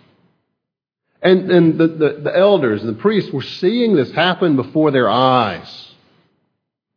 And, 1.21 1.51
and 1.51 1.77
the, 1.77 1.87
the, 1.87 2.19
the 2.23 2.35
elders 2.37 2.81
and 2.81 2.89
the 2.89 3.01
priests 3.01 3.31
were 3.31 3.43
seeing 3.43 3.95
this 3.95 4.11
happen 4.11 4.55
before 4.55 4.91
their 4.91 5.09
eyes 5.09 5.91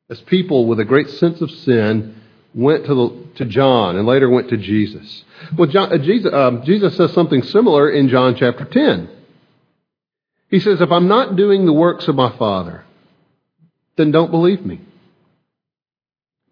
as 0.08 0.20
people 0.22 0.66
with 0.66 0.80
a 0.80 0.84
great 0.84 1.10
sense 1.10 1.40
of 1.40 1.50
sin 1.50 2.20
went 2.54 2.86
to, 2.86 2.94
the, 2.94 3.26
to 3.36 3.44
John 3.44 3.96
and 3.96 4.06
later 4.06 4.30
went 4.30 4.48
to 4.50 4.56
Jesus. 4.56 5.24
Well, 5.56 5.68
John, 5.68 5.92
uh, 5.92 5.98
Jesus, 5.98 6.32
uh, 6.32 6.62
Jesus 6.64 6.96
says 6.96 7.12
something 7.12 7.42
similar 7.42 7.90
in 7.90 8.08
John 8.08 8.36
chapter 8.36 8.64
10. 8.64 9.10
He 10.50 10.60
says, 10.60 10.80
If 10.80 10.90
I'm 10.90 11.08
not 11.08 11.36
doing 11.36 11.66
the 11.66 11.72
works 11.72 12.06
of 12.08 12.14
my 12.14 12.36
Father, 12.36 12.84
then 13.96 14.10
don't 14.10 14.30
believe 14.30 14.64
me. 14.64 14.80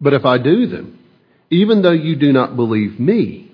But 0.01 0.13
if 0.13 0.25
I 0.25 0.37
do 0.37 0.67
them, 0.67 0.99
even 1.49 1.81
though 1.81 1.91
you 1.91 2.15
do 2.15 2.33
not 2.33 2.55
believe 2.55 2.99
me, 2.99 3.51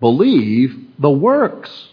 believe 0.00 0.74
the 0.98 1.10
works 1.10 1.88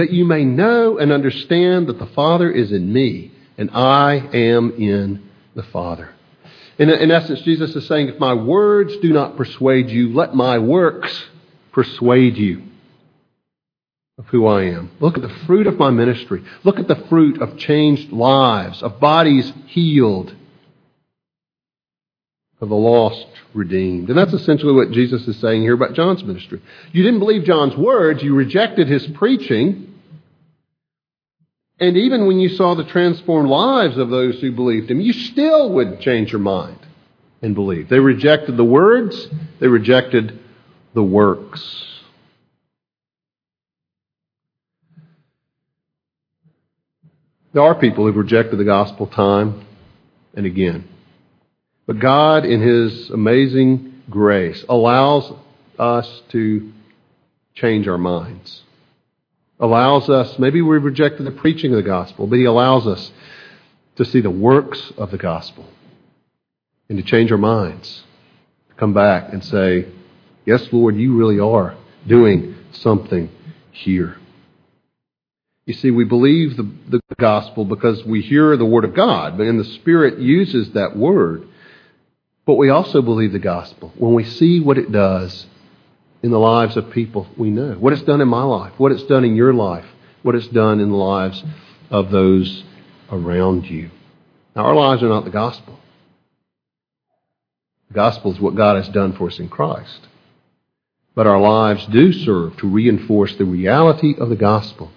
that 0.00 0.10
you 0.10 0.24
may 0.24 0.44
know 0.44 0.98
and 0.98 1.12
understand 1.12 1.86
that 1.86 1.98
the 1.98 2.06
Father 2.06 2.50
is 2.50 2.72
in 2.72 2.92
me 2.92 3.32
and 3.58 3.70
I 3.72 4.14
am 4.32 4.72
in 4.72 5.28
the 5.54 5.62
Father. 5.64 6.14
In, 6.78 6.88
in 6.88 7.10
essence, 7.10 7.42
Jesus 7.42 7.76
is 7.76 7.86
saying, 7.86 8.08
if 8.08 8.18
my 8.18 8.32
words 8.32 8.96
do 9.02 9.12
not 9.12 9.36
persuade 9.36 9.90
you, 9.90 10.14
let 10.14 10.34
my 10.34 10.58
works 10.58 11.26
persuade 11.72 12.38
you 12.38 12.62
of 14.16 14.24
who 14.26 14.46
I 14.46 14.64
am. 14.64 14.90
Look 15.00 15.16
at 15.16 15.22
the 15.22 15.34
fruit 15.46 15.66
of 15.66 15.78
my 15.78 15.90
ministry. 15.90 16.42
Look 16.64 16.78
at 16.78 16.88
the 16.88 17.04
fruit 17.10 17.42
of 17.42 17.58
changed 17.58 18.10
lives, 18.10 18.82
of 18.82 19.00
bodies 19.00 19.52
healed, 19.66 20.34
of 22.60 22.70
the 22.70 22.74
lost 22.74 23.26
redeemed. 23.52 24.08
And 24.08 24.16
that's 24.16 24.32
essentially 24.32 24.72
what 24.72 24.92
Jesus 24.92 25.26
is 25.28 25.38
saying 25.38 25.62
here 25.62 25.74
about 25.74 25.94
John's 25.94 26.24
ministry. 26.24 26.62
You 26.92 27.02
didn't 27.02 27.18
believe 27.18 27.44
John's 27.44 27.76
words, 27.76 28.22
you 28.22 28.34
rejected 28.34 28.88
his 28.88 29.06
preaching. 29.08 29.89
And 31.80 31.96
even 31.96 32.26
when 32.26 32.38
you 32.38 32.50
saw 32.50 32.74
the 32.74 32.84
transformed 32.84 33.48
lives 33.48 33.96
of 33.96 34.10
those 34.10 34.38
who 34.40 34.52
believed 34.52 34.90
him, 34.90 35.00
you 35.00 35.14
still 35.14 35.72
wouldn't 35.72 36.02
change 36.02 36.30
your 36.30 36.40
mind 36.40 36.78
and 37.40 37.54
believe. 37.54 37.88
They 37.88 37.98
rejected 37.98 38.58
the 38.58 38.64
words, 38.64 39.28
they 39.60 39.66
rejected 39.66 40.38
the 40.92 41.02
works. 41.02 41.86
There 47.52 47.62
are 47.62 47.74
people 47.74 48.04
who've 48.04 48.16
rejected 48.16 48.58
the 48.58 48.64
gospel 48.64 49.06
time 49.06 49.66
and 50.34 50.46
again. 50.46 50.86
But 51.86 51.98
God, 51.98 52.44
in 52.44 52.60
His 52.60 53.10
amazing 53.10 54.02
grace, 54.08 54.64
allows 54.68 55.32
us 55.78 56.22
to 56.30 56.72
change 57.54 57.88
our 57.88 57.98
minds. 57.98 58.62
Allows 59.60 60.08
us, 60.08 60.38
maybe 60.38 60.62
we 60.62 60.78
rejected 60.78 61.24
the 61.24 61.30
preaching 61.30 61.72
of 61.72 61.76
the 61.76 61.88
gospel, 61.88 62.26
but 62.26 62.36
He 62.36 62.44
allows 62.44 62.86
us 62.86 63.12
to 63.96 64.04
see 64.04 64.20
the 64.20 64.30
works 64.30 64.92
of 64.96 65.10
the 65.10 65.18
gospel 65.18 65.66
and 66.88 66.98
to 66.98 67.04
change 67.04 67.30
our 67.30 67.38
minds. 67.38 68.02
To 68.70 68.74
come 68.76 68.94
back 68.94 69.32
and 69.32 69.44
say, 69.44 69.86
Yes, 70.46 70.66
Lord, 70.72 70.96
you 70.96 71.16
really 71.16 71.38
are 71.38 71.76
doing 72.06 72.56
something 72.72 73.30
here. 73.70 74.16
You 75.66 75.74
see, 75.74 75.90
we 75.90 76.04
believe 76.04 76.56
the, 76.56 76.68
the 76.88 77.00
gospel 77.18 77.64
because 77.64 78.04
we 78.04 78.22
hear 78.22 78.56
the 78.56 78.64
word 78.64 78.84
of 78.84 78.94
God, 78.94 79.36
but 79.36 79.46
and 79.46 79.60
the 79.60 79.64
Spirit 79.64 80.18
uses 80.18 80.72
that 80.72 80.96
word 80.96 81.46
but 82.50 82.56
we 82.56 82.68
also 82.68 83.00
believe 83.00 83.30
the 83.30 83.38
gospel 83.38 83.92
when 83.96 84.12
we 84.12 84.24
see 84.24 84.58
what 84.58 84.76
it 84.76 84.90
does 84.90 85.46
in 86.22 86.30
the 86.30 86.38
lives 86.38 86.76
of 86.76 86.90
people 86.90 87.26
we 87.36 87.50
know. 87.50 87.72
What 87.74 87.92
it's 87.92 88.02
done 88.02 88.20
in 88.20 88.28
my 88.28 88.42
life, 88.42 88.72
what 88.78 88.92
it's 88.92 89.04
done 89.04 89.24
in 89.24 89.36
your 89.36 89.54
life, 89.54 89.86
what 90.22 90.34
it's 90.34 90.48
done 90.48 90.80
in 90.80 90.90
the 90.90 90.96
lives 90.96 91.42
of 91.90 92.10
those 92.10 92.64
around 93.10 93.66
you. 93.66 93.90
Now, 94.54 94.66
our 94.66 94.74
lives 94.74 95.02
are 95.02 95.08
not 95.08 95.24
the 95.24 95.30
gospel. 95.30 95.78
The 97.88 97.94
gospel 97.94 98.32
is 98.32 98.40
what 98.40 98.56
God 98.56 98.76
has 98.76 98.88
done 98.88 99.14
for 99.14 99.28
us 99.28 99.38
in 99.38 99.48
Christ. 99.48 100.06
But 101.14 101.26
our 101.26 101.40
lives 101.40 101.86
do 101.86 102.12
serve 102.12 102.56
to 102.58 102.68
reinforce 102.68 103.34
the 103.36 103.44
reality 103.44 104.14
of 104.16 104.28
the 104.28 104.36
gospel 104.36 104.90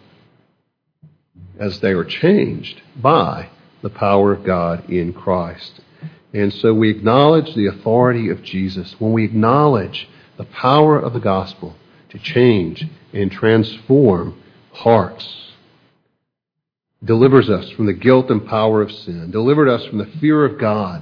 as 1.60 1.80
they 1.80 1.92
are 1.92 2.04
changed 2.04 2.82
by 2.96 3.50
the 3.82 3.90
power 3.90 4.32
of 4.32 4.44
God 4.44 4.90
in 4.90 5.14
Christ. 5.14 5.82
And 6.34 6.54
so 6.54 6.74
we 6.74 6.90
acknowledge 6.90 7.54
the 7.54 7.68
authority 7.68 8.30
of 8.30 8.44
Jesus 8.44 8.96
when 9.00 9.14
we 9.14 9.24
acknowledge 9.24 10.08
the 10.44 10.52
power 10.52 11.00
of 11.00 11.14
the 11.14 11.20
gospel 11.20 11.74
to 12.10 12.20
change 12.20 12.86
and 13.14 13.32
transform 13.32 14.38
hearts. 14.74 15.54
Delivers 17.02 17.50
us 17.50 17.70
from 17.72 17.86
the 17.86 17.94
guilt 17.94 18.30
and 18.30 18.46
power 18.46 18.82
of 18.82 18.92
sin, 18.92 19.32
delivered 19.32 19.70
us 19.70 19.86
from 19.86 20.00
the 20.00 20.06
fear 20.20 20.44
of 20.44 20.60
God 20.60 21.02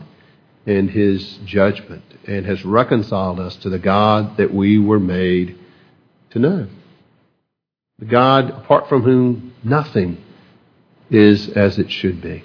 and 0.68 0.92
his 0.92 1.40
judgment, 1.46 2.04
and 2.28 2.46
has 2.46 2.64
reconciled 2.64 3.40
us 3.40 3.56
to 3.58 3.70
the 3.70 3.80
God 3.80 4.38
that 4.38 4.54
we 4.54 4.78
were 4.78 5.00
made 5.00 5.58
to 6.30 6.40
know. 6.40 6.68
The 7.98 8.06
God 8.06 8.52
apart 8.52 8.90
from 8.90 9.02
whom 9.02 9.56
nothing 9.64 10.24
is 11.10 11.50
as 11.50 11.80
it 11.80 11.92
should 11.92 12.22
be. 12.22 12.44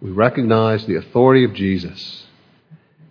We 0.00 0.10
recognize 0.10 0.86
the 0.86 0.96
authority 0.96 1.44
of 1.44 1.52
Jesus 1.52 2.24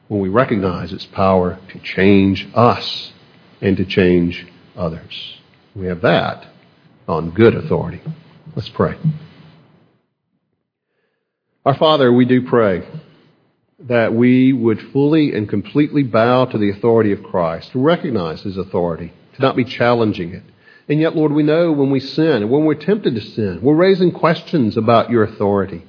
when 0.08 0.22
we 0.22 0.30
recognize 0.30 0.94
its 0.94 1.06
power 1.06 1.60
to 1.70 1.80
change 1.80 2.48
us 2.54 3.12
and 3.62 3.78
to 3.78 3.86
change 3.86 4.48
others. 4.76 5.38
We 5.76 5.88
have 5.88 6.02
that 6.02 6.48
on 7.08 7.32
good 7.32 7.56
authority. 7.56 8.02
Let's 8.56 8.70
pray. 8.70 8.96
Our 11.66 11.76
Father, 11.76 12.12
we 12.12 12.26
do 12.26 12.48
pray 12.48 12.88
that 13.80 14.14
we 14.14 14.54
would 14.54 14.82
fully 14.92 15.34
and 15.34 15.48
completely 15.48 16.04
bow 16.04 16.46
to 16.46 16.58
the 16.58 16.72
authority 16.72 17.12
of 17.12 17.24
Christ, 17.24 17.72
to 17.74 17.80
recognize 17.80 18.42
His 18.42 18.58
authority, 18.58 19.14
to 19.36 19.42
not 19.42 19.56
be 19.56 19.66
challenging 19.66 20.34
it. 20.34 20.44
And 20.90 21.00
yet, 21.00 21.16
Lord, 21.16 21.34
we 21.34 21.44
know 21.44 21.72
when 21.74 21.92
we 21.92 22.00
sin 22.00 22.44
and 22.44 22.50
when 22.50 22.64
we're 22.64 22.76
tempted 22.76 23.16
to 23.16 23.22
sin, 23.22 23.60
we're 23.62 23.76
raising 23.76 24.12
questions 24.12 24.78
about 24.78 25.10
your 25.10 25.24
authority. 25.24 25.86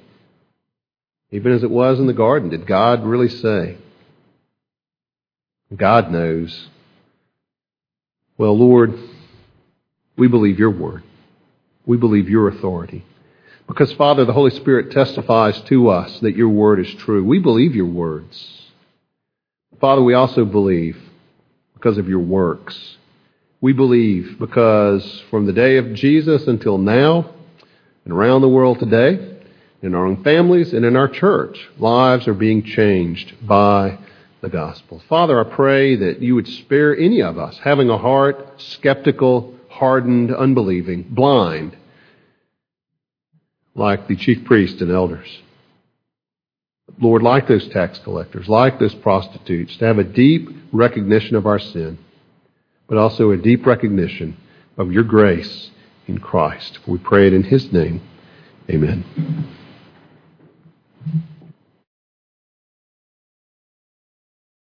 Even 1.31 1.53
as 1.53 1.63
it 1.63 1.71
was 1.71 2.01
in 2.01 2.07
the 2.07 2.13
garden, 2.13 2.51
did 2.51 2.67
God 2.67 3.05
really 3.05 3.29
say? 3.29 3.79
God 5.75 6.11
knows. 6.11 6.69
Well, 8.37 8.57
Lord, 8.57 8.99
we 10.17 10.29
believe 10.29 10.59
your 10.59 10.71
word. 10.71 11.03
We 11.87 11.97
believe 11.97 12.29
your 12.29 12.49
authority. 12.49 13.05
Because, 13.67 13.93
Father, 13.93 14.25
the 14.25 14.33
Holy 14.33 14.51
Spirit 14.51 14.93
testifies 14.93 15.61
to 15.63 15.91
us 15.91 16.21
that 16.21 16.37
your 16.37 16.49
word 16.49 16.81
is 16.81 16.93
true. 16.95 17.25
We 17.25 17.39
believe 17.39 17.75
your 17.75 17.87
words. 17.87 18.67
Father, 19.81 20.03
we 20.03 20.15
also 20.15 20.45
believe 20.45 20.99
because 21.75 21.99
of 21.99 22.09
your 22.09 22.21
works. 22.21 22.97
We 23.61 23.73
believe 23.73 24.39
because 24.39 25.23
from 25.31 25.47
the 25.47 25.53
day 25.53 25.77
of 25.77 25.95
Jesus 25.95 26.47
until 26.47 26.79
now 26.79 27.31
and 28.05 28.13
around 28.13 28.41
the 28.41 28.49
world 28.49 28.79
today, 28.79 29.39
in 29.83 29.95
our 29.95 30.07
own 30.07 30.23
families 30.25 30.73
and 30.73 30.85
in 30.85 30.97
our 30.97 31.09
church. 31.09 31.69
Lives 31.79 32.27
are 32.27 32.35
being 32.35 32.65
changed 32.65 33.35
by 33.47 33.99
the 34.41 34.49
gospel. 34.49 35.03
Father, 35.09 35.41
I 35.41 35.55
pray 35.55 35.97
that 35.97 36.21
you 36.23 36.35
would 36.35 36.47
spare 36.47 36.97
any 36.97 37.23
of 37.23 37.39
us 37.39 37.59
having 37.59 37.91
a 37.91 37.99
heart 37.99 38.61
skeptical, 38.61 39.55
hardened, 39.69 40.35
unbelieving, 40.35 41.05
blind, 41.11 41.77
like 43.75 44.09
the 44.09 44.17
chief 44.17 44.45
priests 44.45 44.81
and 44.81 44.91
elders. 44.91 45.43
Lord, 47.01 47.23
like 47.23 47.47
those 47.47 47.69
tax 47.69 47.99
collectors, 47.99 48.49
like 48.49 48.79
those 48.79 48.95
prostitutes, 48.95 49.77
to 49.77 49.85
have 49.85 49.99
a 49.99 50.05
deep 50.05 50.49
recognition 50.73 51.37
of 51.37 51.47
our 51.47 51.59
sin, 51.59 51.99
but 52.89 52.99
also 52.99 53.31
a 53.31 53.37
deep 53.37 53.67
recognition 53.67 54.37
of 54.77 54.93
your 54.93 55.05
grace 55.05 55.71
in 56.07 56.19
Christ. 56.19 56.79
We 56.87 56.99
pray 56.99 57.27
it 57.27 57.35
in 57.35 57.45
His 57.45 57.73
name. 57.73 58.01
Amen. 58.71 59.05